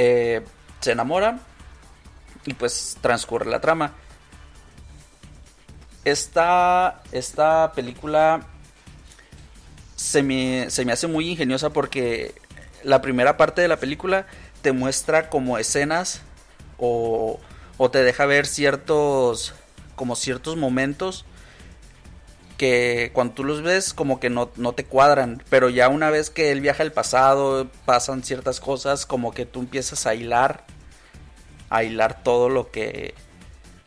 [0.00, 0.44] Eh,
[0.78, 1.40] se enamora
[2.46, 3.94] y pues transcurre la trama.
[6.04, 8.42] Esta, esta película
[9.96, 12.32] se me, se me hace muy ingeniosa porque
[12.84, 14.26] la primera parte de la película
[14.62, 16.22] te muestra como escenas
[16.78, 17.40] o,
[17.76, 19.52] o te deja ver ciertos
[19.96, 21.24] como ciertos momentos
[22.58, 26.28] que cuando tú los ves como que no, no, te cuadran, pero ya una vez
[26.28, 30.64] que él viaja al pasado, pasan ciertas cosas, como que tú empiezas a hilar,
[31.70, 33.14] a hilar todo lo que,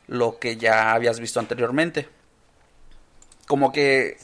[0.07, 2.07] lo que ya habías visto anteriormente.
[3.45, 4.17] Como que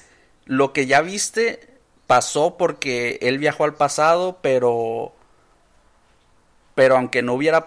[0.45, 1.67] lo que ya viste
[2.07, 5.13] pasó porque él viajó al pasado, pero...
[6.73, 7.65] Pero aunque no hubiera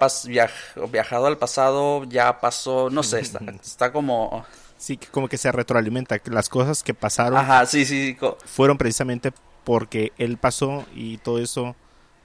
[0.88, 4.46] viajado al pasado, ya pasó, no sé, está, está como
[4.80, 6.18] Sí, como que se retroalimenta.
[6.18, 8.16] Que las cosas que pasaron Ajá, sí, sí,
[8.46, 9.30] fueron precisamente
[9.62, 11.76] porque él pasó y todo eso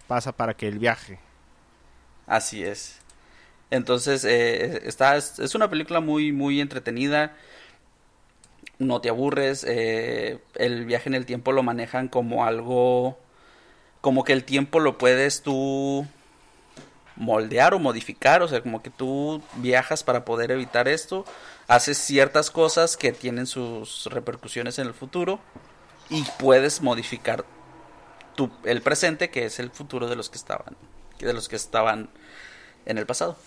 [0.07, 1.19] pasa para que él viaje.
[2.25, 3.01] Así es.
[3.71, 7.35] Entonces, eh, está, es, una película muy, muy entretenida.
[8.79, 9.65] No te aburres.
[9.67, 13.19] Eh, el viaje en el tiempo lo manejan como algo.
[13.99, 16.07] Como que el tiempo lo puedes tú
[17.17, 18.41] moldear o modificar.
[18.43, 21.25] O sea, como que tú viajas para poder evitar esto
[21.67, 25.39] haces ciertas cosas que tienen sus repercusiones en el futuro
[26.10, 27.45] y puedes modificar
[28.36, 30.75] tu, el presente que es el futuro de los que estaban
[31.19, 32.10] de los que estaban
[32.86, 33.38] en el pasado.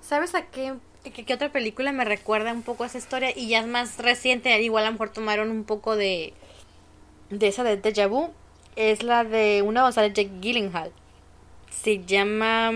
[0.00, 0.74] ¿Sabes a qué,
[1.32, 3.30] otra película me recuerda un poco a esa historia?
[3.34, 6.34] Y ya es más reciente, igual a lo mejor tomaron un poco de,
[7.30, 8.32] de esa de Deja Vu.
[8.76, 10.92] Es la de una de Jake Gyllenhaal.
[11.70, 12.70] Se llama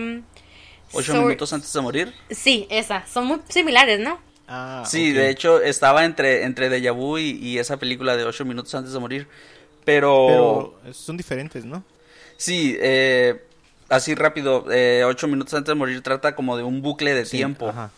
[0.93, 2.13] ¿Ocho minutos antes de morir?
[2.29, 3.05] Sí, esa.
[3.07, 4.19] Son muy similares, ¿no?
[4.47, 8.73] Ah, sí, de hecho estaba entre, entre Deja Vu y, esa película de ocho minutos
[8.75, 9.27] antes de morir.
[9.85, 10.75] Pero...
[10.81, 11.83] Pero son diferentes, ¿no?
[12.37, 13.43] Sí, eh,
[13.89, 14.65] así rápido.
[14.71, 17.69] Eh, ocho minutos antes de morir trata como de un bucle de tiempo.
[17.69, 17.91] Ajá.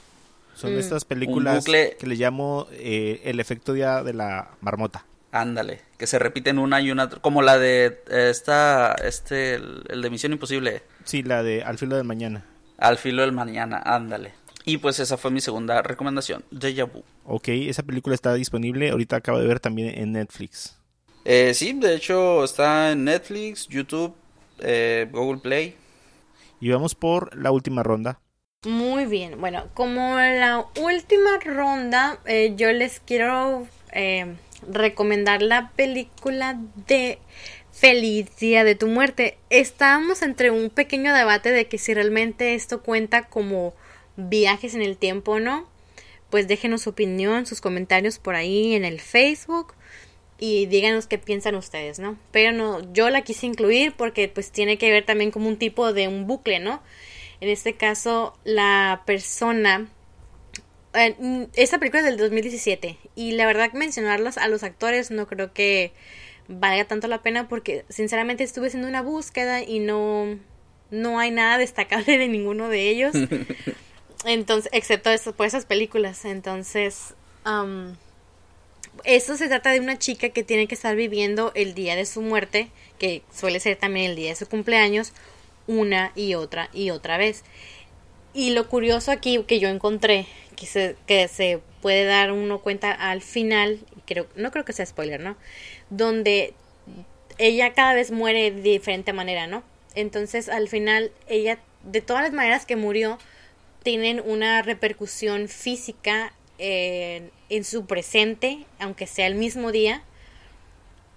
[0.56, 0.80] Son mm.
[0.80, 5.06] estas películas que le llamo eh, el efecto día de la marmota.
[5.32, 10.10] Ándale, que se repiten una y una, como la de esta, este, el, el de
[10.10, 10.84] Misión Imposible.
[11.04, 12.46] Sí, la de Al filo de mañana.
[12.78, 14.34] Al filo del mañana, ándale.
[14.66, 17.04] Y pues esa fue mi segunda recomendación, Deja Vu.
[17.24, 20.78] Ok, esa película está disponible, ahorita acabo de ver también en Netflix.
[21.24, 24.16] Eh, sí, de hecho está en Netflix, YouTube,
[24.60, 25.76] eh, Google Play.
[26.60, 28.20] Y vamos por la última ronda.
[28.66, 34.36] Muy bien, bueno, como la última ronda, eh, yo les quiero eh,
[34.68, 37.20] recomendar la película de
[37.76, 39.38] Feliz Día de tu Muerte.
[39.50, 43.74] Estábamos entre un pequeño debate de que si realmente esto cuenta como
[44.16, 45.68] viajes en el tiempo o no.
[46.30, 49.74] Pues déjenos su opinión, sus comentarios por ahí en el Facebook
[50.40, 52.18] y díganos qué piensan ustedes, ¿no?
[52.32, 55.92] Pero no, yo la quise incluir porque pues tiene que ver también como un tipo
[55.92, 56.82] de un bucle, ¿no?
[57.42, 59.90] En este caso, la persona...
[60.94, 65.52] Eh, esta película es del 2017 y la verdad mencionarlos a los actores no creo
[65.52, 65.92] que
[66.48, 70.38] valga tanto la pena porque sinceramente estuve haciendo una búsqueda y no,
[70.92, 73.16] no hay nada destacable de ninguno de ellos.
[74.26, 76.26] Entonces, excepto eso, por esas películas.
[76.26, 77.14] Entonces,
[77.46, 77.96] um,
[79.04, 82.22] esto se trata de una chica que tiene que estar viviendo el día de su
[82.22, 85.14] muerte, que suele ser también el día de su cumpleaños,
[85.68, 87.44] una y otra y otra vez.
[88.34, 92.92] Y lo curioso aquí que yo encontré, que se, que se puede dar uno cuenta
[92.92, 95.38] al final, creo, no creo que sea spoiler, ¿no?
[95.90, 96.54] Donde
[97.38, 99.64] ella cada vez muere de diferente manera, ¿no?
[99.96, 103.18] Entonces al final ella, de todas las maneras que murió,
[103.84, 110.04] tienen una repercusión física eh, en su presente, aunque sea el mismo día,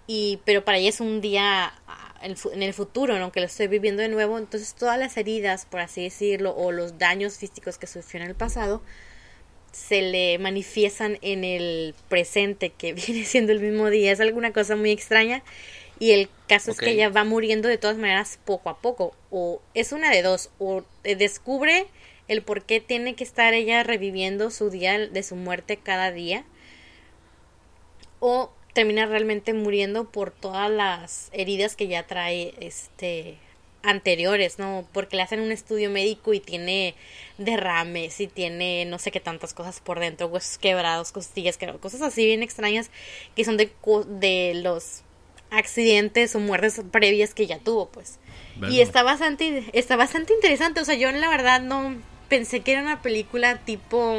[0.06, 1.72] y pero para ella es un día
[2.22, 6.02] en el futuro, aunque lo estoy viviendo de nuevo, entonces todas las heridas, por así
[6.02, 8.82] decirlo, o los daños físicos que sufrió en el pasado,
[9.72, 14.12] se le manifiestan en el presente, que viene siendo el mismo día.
[14.12, 15.42] Es alguna cosa muy extraña.
[16.00, 19.14] Y el caso es que ella va muriendo de todas maneras poco a poco.
[19.30, 20.50] O es una de dos.
[20.58, 21.86] O descubre
[22.28, 26.44] el por qué tiene que estar ella reviviendo su día de su muerte cada día.
[28.20, 33.38] O termina realmente muriendo por todas las heridas que ya trae este
[33.82, 34.86] anteriores, ¿no?
[34.92, 36.94] Porque le hacen un estudio médico y tiene
[37.38, 42.02] derrames y tiene no sé qué tantas cosas por dentro, huesos quebrados, costillas quebradas, cosas
[42.02, 42.90] así bien extrañas
[43.36, 43.70] que son de,
[44.06, 45.02] de los
[45.50, 48.18] accidentes o muertes previas que ya tuvo, pues.
[48.68, 51.94] Y está bastante, está bastante interesante, o sea, yo la verdad no
[52.28, 54.16] pensé que era una película tipo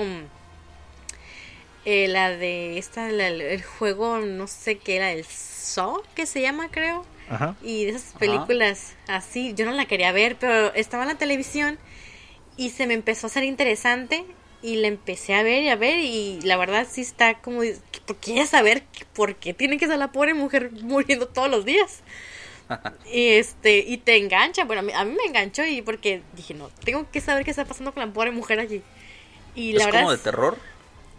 [1.83, 6.69] eh, la de esta, el juego, no sé qué era, el Saw, que se llama,
[6.71, 7.05] creo.
[7.29, 7.55] Ajá.
[7.61, 11.77] Y de esas películas así, yo no la quería ver, pero estaba en la televisión
[12.57, 14.25] y se me empezó a hacer interesante
[14.61, 17.61] y la empecé a ver y a ver y la verdad sí está como,
[18.05, 22.01] porque saber por qué tiene que ser la pobre mujer muriendo todos los días.
[23.11, 26.53] y este, y te engancha, bueno, a mí, a mí, me enganchó y porque dije,
[26.53, 28.81] no, tengo que saber qué está pasando con la pobre mujer allí.
[29.55, 30.57] Y la ¿Es verdad como de terror?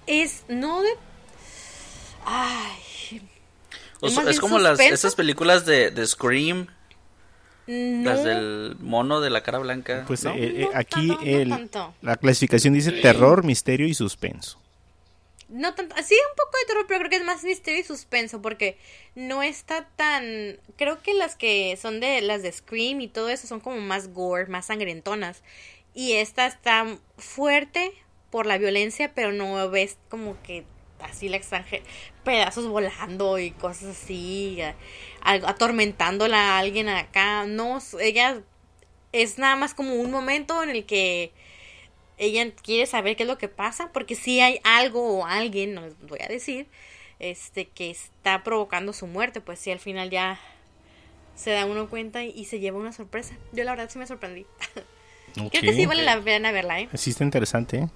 [0.07, 0.91] es no de
[2.25, 2.90] ay
[4.03, 6.67] es como las esas películas de, de Scream
[7.67, 8.11] no.
[8.11, 10.33] las del mono de la cara blanca Pues ¿no?
[10.35, 11.95] eh, eh, No aquí tanto, no el- tanto.
[12.03, 14.59] la clasificación dice terror, misterio y suspenso.
[15.49, 18.41] no tanto sí un poco de terror pero creo que es más misterio y suspenso
[18.43, 18.79] porque
[19.15, 23.47] no está tan creo que las que son de las de Scream y todo eso
[23.47, 25.43] son como más gore más sangrientonas
[25.95, 26.87] y esta está
[27.19, 27.93] fuerte
[28.31, 30.65] por la violencia pero no ves como que
[31.01, 31.83] así la extranjera
[32.25, 34.75] pedazos volando y cosas así a-
[35.23, 38.41] a- atormentándola a alguien acá no ella
[39.13, 41.33] es nada más como un momento en el que
[42.19, 45.81] ella quiere saber qué es lo que pasa, porque si hay algo o alguien, no
[45.81, 46.67] les voy a decir,
[47.19, 50.39] este, que está provocando su muerte, pues si al final ya
[51.35, 53.35] se da uno cuenta y, y se lleva una sorpresa.
[53.53, 54.45] Yo la verdad sí me sorprendí.
[55.35, 56.89] Creo que sí vale la pena verla, ¿eh?
[56.95, 57.89] Sí está interesante, ¿eh?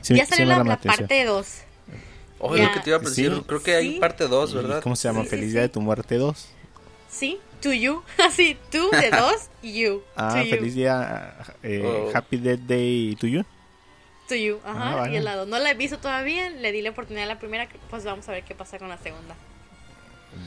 [0.00, 1.62] Sí, ya sí salió la, la parte 2.
[2.56, 2.64] Ya.
[2.68, 3.42] lo que te iba a decir, Sí.
[3.46, 3.98] creo que hay Sí.
[4.00, 4.82] parte 2, ¿Y ¿verdad?
[4.82, 5.20] ¿Cómo se llama?
[5.20, 5.52] Sí, sí, Feliz sí.
[5.52, 6.48] Día de tu Muerte 2.
[7.10, 7.38] ¿Sí?
[7.60, 8.02] To you.
[8.18, 10.02] Así, tú de dos, you.
[10.16, 10.50] Ah, to you.
[10.50, 12.10] feliz día, eh, Oh.
[12.12, 13.44] Happy Death Day to you.
[14.28, 14.58] To you.
[14.64, 14.90] Ajá.
[14.92, 15.12] Ah, vale.
[15.12, 15.46] Y el lado.
[15.46, 18.32] No la he visto todavía, le di la oportunidad a la primera, pues vamos a
[18.32, 19.36] ver qué pasa con la segunda.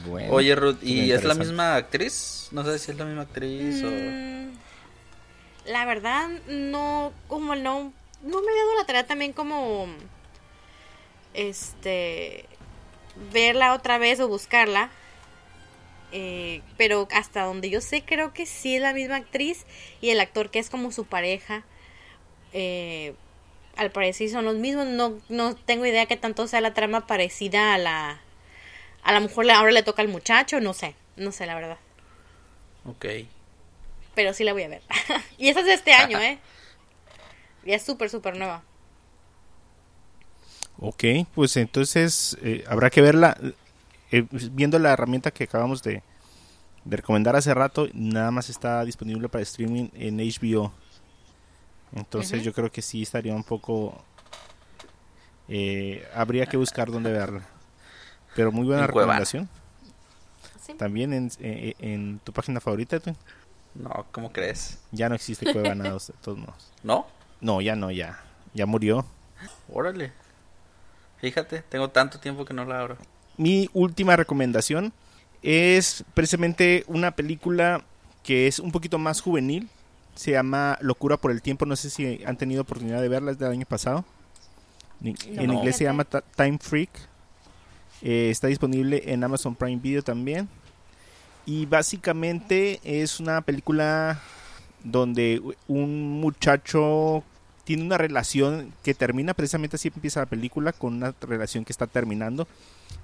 [0.06, 2.48] Bueno, Oye, Ruth, ¿y es la misma actriz?
[2.50, 3.86] No sé si es la misma actriz o...
[3.90, 4.52] Mm,
[5.66, 7.92] La verdad, no, como no,
[8.22, 9.86] no me he dado la tarea también como,
[11.36, 12.46] este,
[13.32, 14.90] verla otra vez o buscarla.
[16.12, 19.66] Eh, pero hasta donde yo sé, creo que sí es la misma actriz
[20.00, 21.64] y el actor que es como su pareja.
[22.52, 23.14] eh,
[23.76, 24.86] al parecer son los mismos.
[24.86, 28.20] No, no tengo idea que tanto sea la trama parecida a la.
[29.02, 30.94] A lo mejor ahora le toca al muchacho, no sé.
[31.16, 31.78] No sé, la verdad.
[32.86, 33.06] Ok.
[34.14, 34.82] Pero sí la voy a ver.
[35.38, 36.38] y esa es de este año, ¿eh?
[37.64, 38.62] Ya es súper, súper nueva.
[40.78, 41.04] Ok,
[41.34, 43.36] pues entonces eh, habrá que verla.
[44.12, 46.02] eh, viendo la herramienta que acabamos de,
[46.84, 50.72] de recomendar hace rato, nada más está disponible para streaming en HBO.
[51.94, 54.04] Entonces yo creo que sí estaría un poco...
[55.48, 57.42] eh, habría que buscar dónde verla.
[58.34, 59.48] Pero muy buena recomendación.
[60.60, 60.74] Sí.
[60.74, 63.16] También en, eh, en tu página favorita, Edwin,
[63.74, 64.78] No, ¿cómo crees?
[64.90, 66.72] ya no existe Cuevana 2 de todos modos.
[66.82, 67.06] ¿No?
[67.40, 68.20] No, ya no, ya.
[68.52, 69.06] Ya murió.
[69.68, 70.12] Órale.
[71.18, 72.96] Fíjate, tengo tanto tiempo que no la abro.
[73.36, 74.92] Mi última recomendación
[75.42, 77.82] es precisamente una película
[78.22, 79.68] que es un poquito más juvenil.
[80.14, 81.66] Se llama Locura por el Tiempo.
[81.66, 84.04] No sé si han tenido oportunidad de verla, es del año pasado.
[85.02, 85.52] En No.
[85.54, 86.90] inglés se llama Time Freak.
[88.02, 90.48] Eh, está disponible en Amazon Prime Video también.
[91.44, 94.20] Y básicamente es una película
[94.82, 97.22] donde un muchacho
[97.66, 101.88] tiene una relación que termina, precisamente así empieza la película, con una relación que está
[101.88, 102.46] terminando.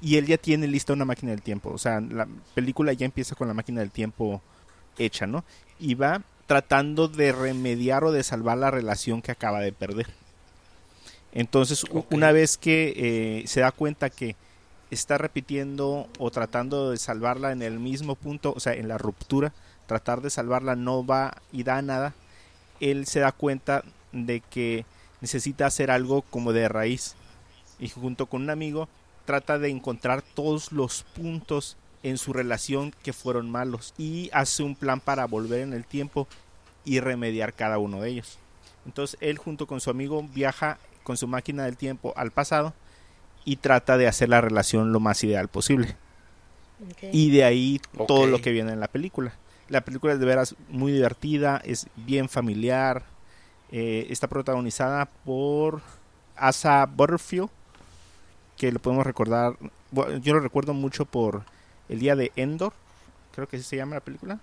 [0.00, 1.70] Y él ya tiene lista una máquina del tiempo.
[1.70, 4.40] O sea, la película ya empieza con la máquina del tiempo
[4.98, 5.44] hecha, ¿no?
[5.80, 10.06] Y va tratando de remediar o de salvar la relación que acaba de perder.
[11.32, 12.92] Entonces, una vez que
[13.42, 14.36] eh, se da cuenta que
[14.92, 19.52] está repitiendo o tratando de salvarla en el mismo punto, o sea, en la ruptura,
[19.88, 22.14] tratar de salvarla no va y da nada,
[22.78, 23.82] él se da cuenta
[24.12, 24.84] de que
[25.20, 27.14] necesita hacer algo como de raíz.
[27.78, 28.88] Y junto con un amigo
[29.24, 34.74] trata de encontrar todos los puntos en su relación que fueron malos y hace un
[34.74, 36.26] plan para volver en el tiempo
[36.84, 38.38] y remediar cada uno de ellos.
[38.86, 42.74] Entonces él junto con su amigo viaja con su máquina del tiempo al pasado
[43.44, 45.96] y trata de hacer la relación lo más ideal posible.
[47.12, 49.32] Y de ahí todo lo que viene en la película.
[49.68, 53.04] La película es de veras muy divertida, es bien familiar,
[53.72, 55.80] eh, está protagonizada por
[56.36, 57.48] Asa Butterfield,
[58.56, 59.56] que lo podemos recordar,
[59.90, 61.42] bueno, yo lo recuerdo mucho por
[61.88, 62.72] El Día de Endor,
[63.34, 64.38] creo que así se llama la película.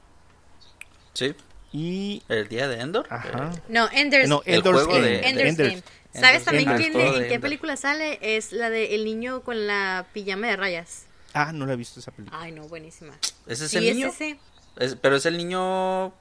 [1.14, 1.36] Sí,
[1.72, 2.24] Y...
[2.28, 3.06] el día de Endor.
[3.10, 3.52] Ajá.
[3.56, 5.08] Eh, No, Ender's, No, El Ender's juego Game.
[5.08, 5.84] de- Ender's Ender's- Game.
[6.12, 7.42] ¿Sabes también quién, en de qué Ender.
[7.42, 8.18] película sale?
[8.22, 11.06] Es la de El niño con la pijama de rayas.
[11.34, 12.42] Ah, no la he visto esa película.
[12.42, 13.14] Ay, no, buenísima.
[13.46, 14.08] ¿Ese es Sí, el es niño?
[14.08, 14.40] ese,
[14.78, 16.12] Es- pero es el niño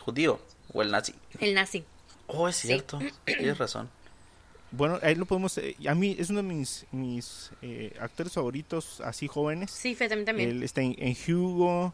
[0.00, 0.40] judío
[0.72, 1.14] o el nazi.
[1.40, 1.84] el nazi.
[2.28, 2.98] Oh, es cierto.
[3.24, 3.88] Tienes razón.
[4.70, 5.58] Bueno, ahí lo podemos...
[5.58, 9.70] eh, a mí es uno de mis, mis eh, actores favoritos, así jóvenes.
[9.70, 10.26] Sí, Fe también.
[10.26, 10.50] también.
[10.50, 11.92] Él está en, en Hugo.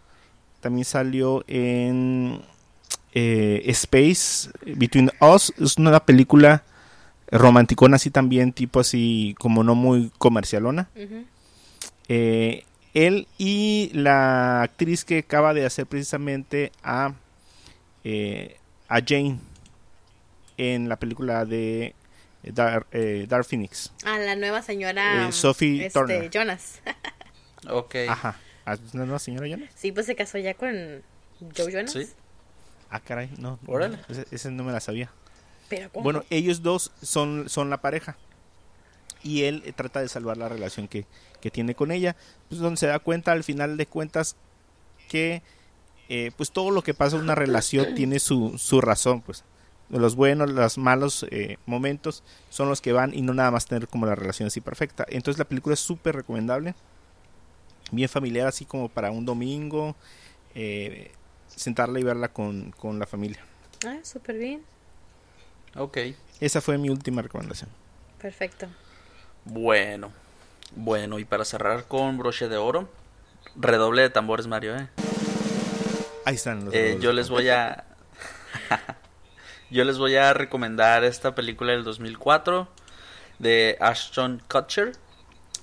[0.61, 2.41] También salió en
[3.15, 5.53] eh, Space Between Us.
[5.59, 6.65] Es una película
[7.31, 10.89] romanticona así también, tipo así como no muy comercialona.
[12.09, 17.15] Eh, él y la actriz que acaba de hacer precisamente a,
[18.05, 18.57] eh,
[18.89, 19.39] a Jane
[20.57, 21.95] en la película de
[22.43, 23.93] Dar, eh, Dark Phoenix.
[24.05, 26.31] A la nueva señora Eh, Sophie este, Turner.
[26.31, 26.81] Jonas.
[27.71, 27.95] Ok.
[28.11, 28.39] Ajá.
[28.67, 29.71] ¿Ah, ¿Es una nueva señora Jonas?
[29.75, 31.03] Sí, pues se casó ya con
[31.57, 31.93] Joe Jonas.
[31.93, 32.07] Sí.
[32.91, 33.59] Ah, caray, no.
[33.67, 33.99] Órale.
[34.09, 35.11] Ese, ese no me la sabía.
[35.71, 36.05] Pero ¿cómo?
[36.05, 38.19] Bueno, ellos dos son, son la pareja.
[39.23, 41.07] Y él eh, trata de salvar la relación que,
[41.41, 42.17] que tiene con ella.
[42.51, 44.37] Pues donde se da cuenta al final de cuentas
[45.09, 45.41] que
[46.11, 49.23] eh, pues todo lo que pasa en una relación tiene su, su razón.
[49.23, 49.43] Pues
[50.01, 53.87] los buenos, los malos eh, momentos son los que van y no nada más tener
[53.89, 55.05] como la relación así perfecta.
[55.09, 56.75] Entonces la película es súper recomendable.
[57.91, 59.95] Bien familiar, así como para un domingo.
[60.55, 61.13] eh,
[61.49, 63.39] sentarla y verla con, con la familia.
[63.87, 64.63] Ah, súper bien.
[65.77, 65.99] Ok.
[66.41, 67.71] Esa fue mi última recomendación.
[68.21, 68.67] Perfecto.
[69.45, 70.11] Bueno.
[70.75, 72.89] Bueno, y para cerrar con broche de oro,
[73.55, 74.89] redoble de tambores, Mario, ¿eh?
[76.25, 77.85] Ahí están los Eh, yo les voy a
[79.71, 82.69] yo les voy a recomendar esta película del 2004
[83.39, 84.93] de Ashton Kutcher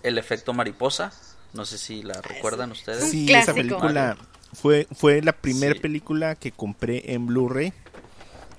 [0.04, 1.12] El efecto mariposa
[1.54, 4.18] no sé si la recuerdan ustedes Sí, esa película
[4.54, 5.80] fue, fue la primera Sí.
[5.80, 7.72] película que compré en Blu-ray.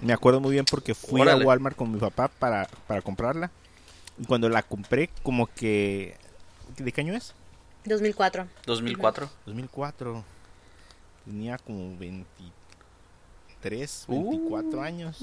[0.00, 1.44] Me acuerdo muy bien porque fui Órale.
[1.44, 3.50] a Walmart con mi papá para, para comprarla.
[4.18, 6.16] Y cuando la compré, como que...
[6.78, 7.34] ¿De qué año es?
[7.84, 8.46] 2004.
[8.66, 10.24] 2004 2004.
[11.26, 12.52] Tenía como 23,
[14.08, 14.30] Uh.
[14.30, 15.18] 24 años.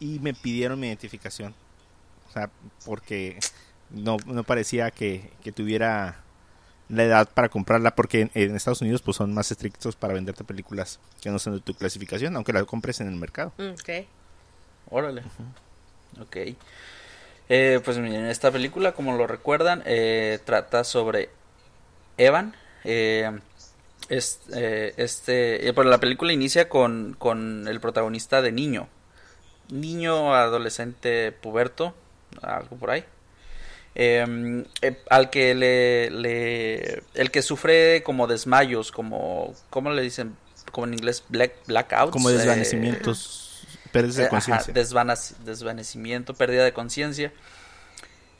[0.00, 1.54] Y me pidieron mi identificación.
[2.28, 2.50] O sea,
[2.84, 3.38] porque
[3.90, 6.20] no, no parecía que, que tuviera
[6.88, 7.94] la edad para comprarla.
[7.94, 11.54] Porque en, en Estados Unidos pues son más estrictos para venderte películas que no son
[11.54, 13.52] de tu clasificación, aunque las compres en el mercado.
[13.58, 14.06] Mm, Ok.
[14.90, 15.22] órale
[16.20, 16.36] ok
[17.50, 21.30] Eh, pues miren esta película como lo recuerdan eh, trata sobre
[22.18, 22.54] Evan
[22.84, 23.38] eh,
[24.08, 28.88] eh, este eh, pero la película inicia con, con el protagonista de niño
[29.70, 31.94] niño adolescente puberto
[32.42, 33.04] algo por ahí
[33.94, 40.36] Em, eh, al que le, le, el que sufre como desmayos, como, ¿cómo le dicen?
[40.70, 42.12] Como en inglés, black, blackouts.
[42.12, 44.72] Como desvanecimientos, eh, pérdidas de conciencia.
[44.72, 47.32] desvanec- desvanecimiento, pérdida de conciencia.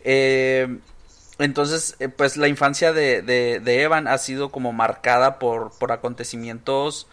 [0.05, 0.79] Eh,
[1.39, 5.93] entonces, eh, pues la infancia de, de, de Evan ha sido como marcada por, por
[5.93, 7.07] acontecimientos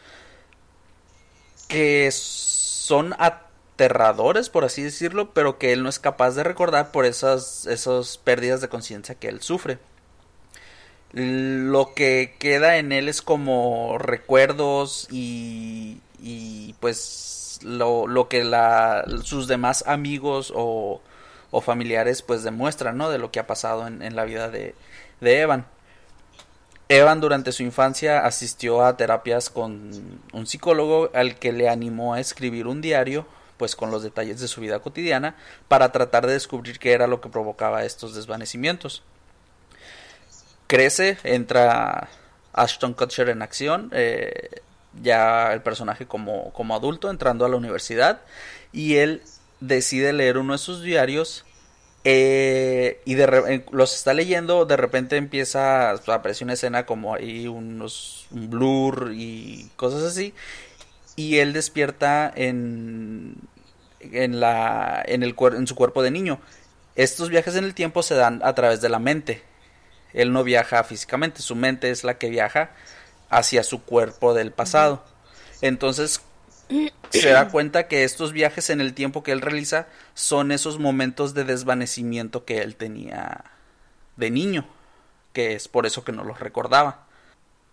[1.68, 7.06] que son aterradores, por así decirlo, pero que él no es capaz de recordar por
[7.06, 9.80] esas, esas pérdidas de conciencia que él sufre.
[11.14, 19.06] Lo que queda en él es como recuerdos y, y pues lo, lo que la,
[19.24, 21.02] sus demás amigos o,
[21.52, 23.10] o familiares pues demuestran, ¿no?
[23.10, 24.76] De lo que ha pasado en, en la vida de,
[25.22, 25.66] de Evan.
[26.88, 32.20] Evan durante su infancia asistió a terapias con un psicólogo al que le animó a
[32.20, 33.26] escribir un diario,
[33.58, 35.36] pues con los detalles de su vida cotidiana,
[35.68, 39.02] para tratar de descubrir qué era lo que provocaba estos desvanecimientos.
[40.68, 42.10] Crece, entra
[42.54, 44.62] Ashton Kutcher en acción, eh,
[45.02, 48.22] ya el personaje como, como adulto, entrando a la universidad,
[48.72, 49.24] y él
[49.60, 51.46] decide leer uno de sus diarios
[52.04, 57.16] eh, y de re- eh, los está leyendo, de repente empieza, aparece una escena como
[57.16, 60.34] ahí unos un blur y cosas así,
[61.16, 63.36] y él despierta en
[64.02, 66.40] en la en el cuer- en su cuerpo de niño.
[66.96, 69.42] Estos viajes en el tiempo se dan a través de la mente.
[70.14, 72.72] Él no viaja físicamente, su mente es la que viaja
[73.30, 75.04] hacia su cuerpo del pasado.
[75.62, 76.22] Entonces
[77.10, 81.34] se da cuenta que estos viajes en el tiempo que él realiza son esos momentos
[81.34, 83.46] de desvanecimiento que él tenía
[84.18, 84.66] de niño,
[85.34, 87.06] que es por eso que no los recordaba.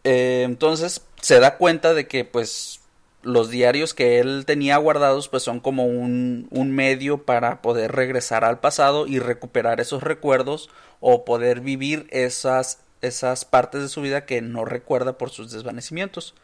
[0.04, 2.80] Eh, entonces se da cuenta de que pues
[3.22, 8.44] los diarios que él tenía guardados pues son como un, un medio para poder regresar
[8.44, 10.70] al pasado y recuperar esos recuerdos
[11.00, 16.34] o poder vivir esas, esas partes de su vida que no recuerda por sus desvanecimientos.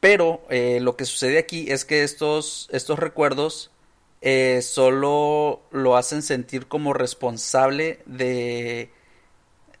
[0.00, 3.70] Pero eh, lo que sucede aquí es que estos, estos recuerdos
[4.20, 8.90] eh, solo lo hacen sentir como responsable de,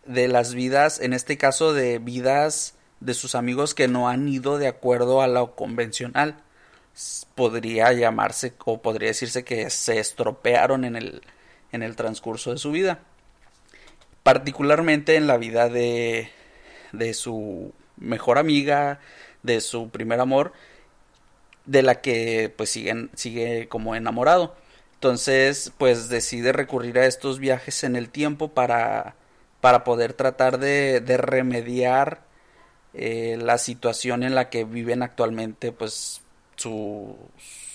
[0.06, 4.58] de las vidas, en este caso de vidas de sus amigos que no han ido
[4.58, 6.42] de acuerdo a lo convencional.
[7.36, 11.22] Podría llamarse o podría decirse que se estropearon en el,
[11.70, 13.00] en el transcurso de su vida.
[14.24, 16.30] Particularmente en la vida de,
[16.92, 19.00] de su mejor amiga,
[19.42, 20.52] de su primer amor,
[21.66, 24.56] de la que pues siguen, sigue como enamorado.
[24.94, 29.14] Entonces, pues decide recurrir a estos viajes en el tiempo para,
[29.60, 32.22] para poder tratar de, remediar
[32.94, 36.22] eh, la situación en la que viven actualmente, pues
[36.56, 37.16] su,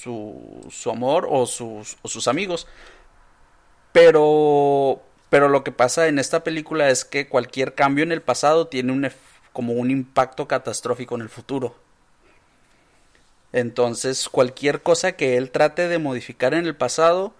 [0.01, 2.67] su, su amor o sus, sus amigos.
[3.91, 8.67] Pero, pero lo que pasa en esta película es que cualquier cambio en el pasado
[8.67, 11.75] tiene un, ef- como un impacto catastrófico en el futuro.
[13.53, 17.33] Entonces, cualquier cosa que él trate de modificar en el pasado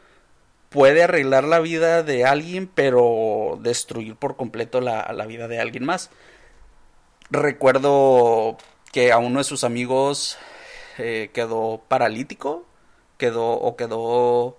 [0.70, 5.86] puede arreglar la vida de alguien, pero destruir por completo la, la vida de alguien
[5.86, 6.12] más.
[7.30, 8.58] Recuerdo
[8.92, 10.38] que a uno de sus amigos
[11.00, 12.66] eh, quedó paralítico,
[13.18, 14.58] quedó o quedó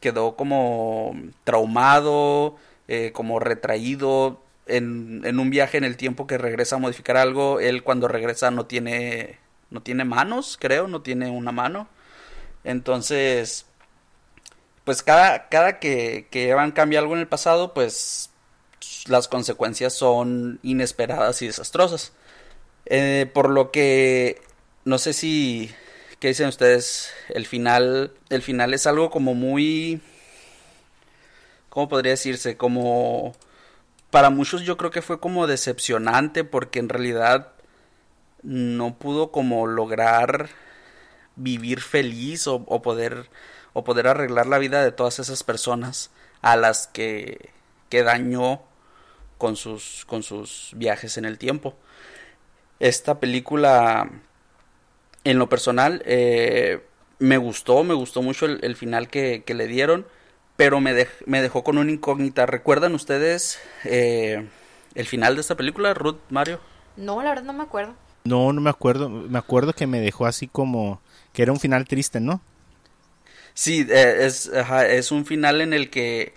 [0.00, 1.14] quedó como
[1.44, 2.56] traumado,
[2.88, 7.60] eh, como retraído en, en un viaje en el tiempo que regresa a modificar algo.
[7.60, 9.38] Él cuando regresa no tiene
[9.70, 11.88] no tiene manos, creo, no tiene una mano.
[12.64, 13.66] Entonces,
[14.84, 18.30] pues cada, cada que, que Evan cambia algo en el pasado, pues
[19.08, 22.12] las consecuencias son inesperadas y desastrosas.
[22.86, 24.42] Eh, por lo que
[24.84, 25.70] no sé si
[26.18, 30.00] qué dicen ustedes, el final el final es algo como muy
[31.68, 32.56] ¿cómo podría decirse?
[32.56, 33.34] Como
[34.12, 37.48] para muchos yo creo que fue como decepcionante porque en realidad
[38.42, 40.50] no pudo como lograr
[41.34, 43.30] vivir feliz o, poder
[43.72, 46.10] o poder arreglar la vida de todas esas personas
[46.42, 47.48] a las que,
[47.88, 48.60] que dañó
[49.38, 51.74] con sus con sus viajes en el tiempo.
[52.80, 54.10] Esta película
[55.24, 56.84] en lo personal eh,
[57.18, 60.06] me gustó, me gustó mucho el, el final que, que, le dieron,
[60.56, 62.46] pero me, dej, me, dejó con una incógnita.
[62.46, 64.48] ¿Recuerdan ustedes eh,
[64.94, 66.60] el final de esta película, Ruth, Mario?
[66.96, 67.94] No, la verdad no me acuerdo.
[68.24, 69.08] No, no me acuerdo.
[69.08, 71.00] Me acuerdo que me dejó así como
[71.32, 72.40] que era un final triste, ¿no?
[73.54, 76.34] Sí, eh, es, ajá, es un final en el que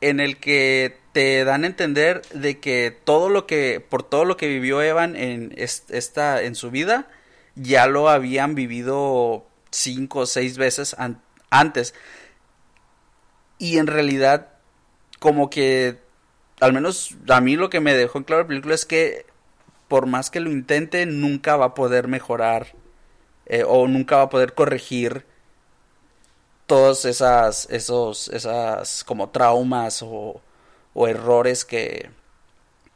[0.00, 4.36] en el que te dan a entender de que todo lo que por todo lo
[4.36, 7.08] que vivió Evan en esta en su vida
[7.54, 11.94] ya lo habían vivido cinco o seis veces an antes
[13.64, 14.48] Y en realidad,
[15.20, 15.96] como que,
[16.60, 19.24] al menos a mí lo que me dejó en claro la película es que
[19.88, 22.66] por más que lo intente, nunca va a poder mejorar
[23.46, 25.24] eh, o nunca va a poder corregir
[26.66, 30.42] todos esas, esos, esas como traumas o,
[30.92, 32.10] o errores que,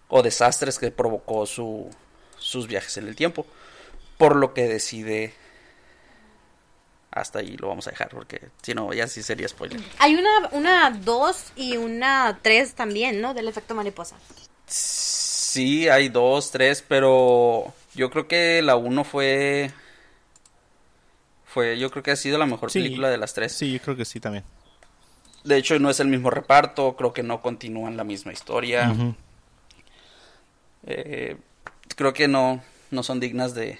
[0.08, 1.88] o desastres que provocó su,
[2.36, 3.46] sus viajes en el tiempo.
[4.18, 5.32] Por lo que decide
[7.10, 9.80] hasta ahí lo vamos a dejar porque si no ya sí sería spoiler.
[9.98, 13.34] Hay una una 2 y una 3 también, ¿no?
[13.34, 14.16] Del efecto mariposa.
[14.66, 19.70] Sí, hay dos, tres, pero yo creo que la uno fue
[21.46, 22.78] fue yo creo que ha sido la mejor Sí.
[22.80, 23.52] película de las tres.
[23.52, 24.44] Sí, yo creo que sí también.
[25.44, 28.92] De hecho no es el mismo reparto, creo que no continúan la misma historia.
[30.86, 31.36] Eh,
[31.96, 33.78] creo que no no son dignas de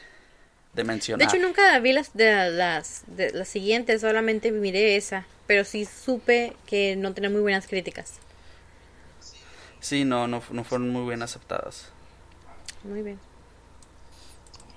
[0.85, 5.27] de De hecho, nunca vi las, de las, de las siguientes, solamente miré esa.
[5.47, 8.15] Pero sí supe que no tenía muy buenas críticas.
[9.81, 11.87] Sí, no, no, no fueron muy bien aceptadas.
[12.83, 13.19] Muy bien.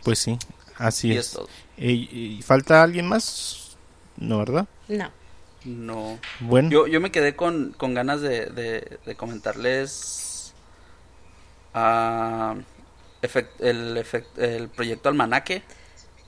[0.04, 0.38] Pues sí,
[0.78, 1.28] así Y es.
[1.28, 1.50] es todo.
[1.78, 3.78] Eh, ¿y ¿Falta alguien más?
[4.18, 4.68] No, ¿verdad?
[4.88, 5.12] No.
[5.64, 6.20] No.
[6.40, 10.54] Bueno, Yo, yo me quedé con, con ganas de, de, de comentarles
[11.74, 12.56] ah,
[13.22, 15.64] efect- el, efect- el proyecto Almanaque,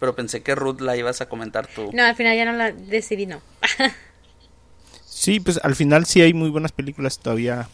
[0.04, 1.90] pero pensé que Ruth la ibas a comentar tú.
[1.94, 3.40] No, al final ya no la decidí, no.
[5.06, 7.70] sí, pues al final sí hay muy buenas películas todavía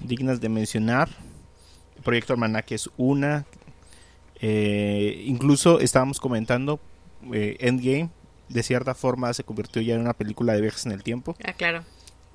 [0.00, 1.08] dignas de mencionar.
[1.94, 3.46] El Proyecto Almanaque es una.
[4.40, 6.80] Eh, incluso estábamos comentando
[7.32, 8.10] eh, Endgame,
[8.48, 11.36] de cierta forma se convirtió ya en una película de viajes en el tiempo.
[11.44, 11.84] Ah, claro.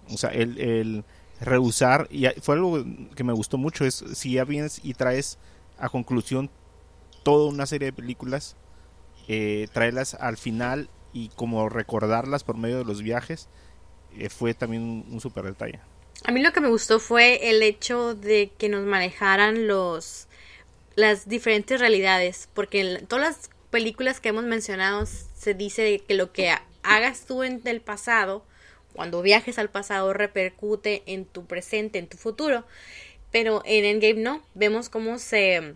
[0.10, 1.04] O sea, el, el
[1.42, 2.82] rehusar, y fue algo
[3.14, 5.38] que me gustó mucho, es si ya vienes y traes
[5.78, 6.50] a conclusión
[7.24, 8.56] toda una serie de películas,
[9.28, 13.50] eh, traerlas al final y como recordarlas por medio de los viajes,
[14.18, 15.82] eh, fue también un, un super detalle.
[16.24, 20.28] A mí lo que me gustó fue el hecho de que nos manejaran los
[20.96, 26.34] las diferentes realidades, porque en todas las películas que hemos mencionado se dice que lo
[26.34, 28.46] que ha- hagas tú en el pasado,
[28.94, 32.66] cuando viajes al pasado, repercute en tu presente, en tu futuro.
[33.32, 35.76] Pero en Endgame no, vemos cómo se,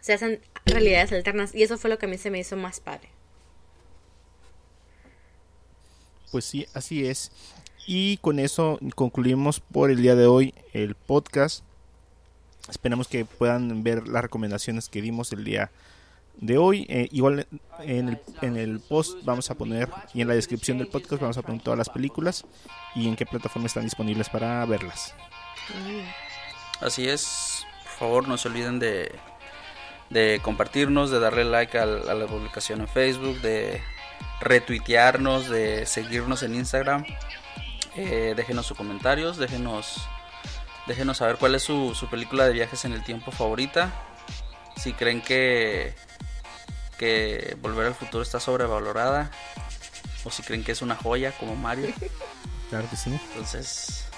[0.00, 2.80] se hacen realidades alternas y eso fue lo que a mí se me hizo más
[2.80, 3.08] padre.
[6.30, 7.30] Pues sí, así es.
[7.86, 11.62] Y con eso concluimos por el día de hoy el podcast.
[12.68, 15.70] Esperamos que puedan ver las recomendaciones que dimos el día
[16.36, 16.84] de hoy.
[16.88, 17.46] Eh, igual
[17.78, 21.38] en el, en el post vamos a poner y en la descripción del podcast vamos
[21.38, 22.44] a poner todas las películas
[22.96, 25.14] y en qué plataforma están disponibles para verlas.
[26.80, 29.12] Así es, por favor no se olviden de,
[30.10, 33.80] de compartirnos, de darle like a la publicación en Facebook, de
[34.40, 37.04] retuitearnos, de seguirnos en Instagram.
[37.96, 40.06] Eh, déjenos sus comentarios, déjenos,
[40.86, 43.92] déjenos saber cuál es su, su película de viajes en el tiempo favorita.
[44.76, 45.94] Si creen que,
[46.98, 49.30] que Volver al Futuro está sobrevalorada.
[50.24, 51.92] O si creen que es una joya como Mario.
[52.68, 53.16] Claro que sí.
[53.28, 54.08] Entonces,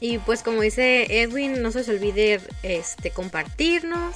[0.00, 4.14] Y pues como dice Edwin, no se les olvide este compartirnos,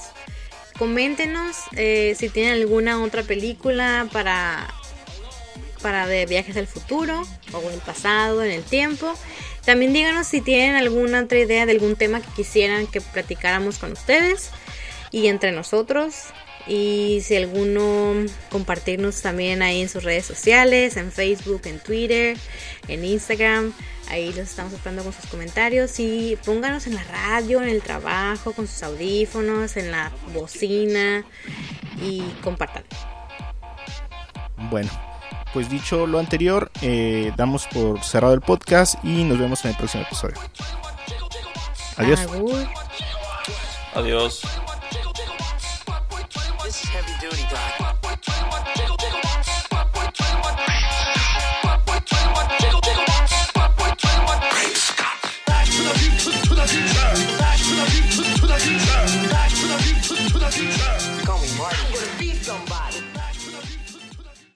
[0.79, 4.73] coméntenos eh, si tienen alguna otra película para
[5.81, 7.21] para de viajes al futuro
[7.53, 9.13] o el pasado, en el tiempo.
[9.65, 13.91] También díganos si tienen alguna otra idea de algún tema que quisieran que platicáramos con
[13.91, 14.51] ustedes
[15.11, 16.25] y entre nosotros.
[16.67, 22.37] Y si alguno compartirnos también ahí en sus redes sociales, en Facebook, en Twitter,
[22.87, 23.73] en Instagram.
[24.09, 25.99] Ahí los estamos esperando con sus comentarios.
[25.99, 31.23] Y pónganos en la radio, en el trabajo, con sus audífonos, en la bocina.
[32.01, 32.83] Y compartan.
[34.69, 34.89] Bueno,
[35.53, 39.77] pues dicho lo anterior, eh, damos por cerrado el podcast y nos vemos en el
[39.77, 40.35] próximo episodio.
[41.97, 42.19] Adiós.
[43.93, 44.41] Adiós.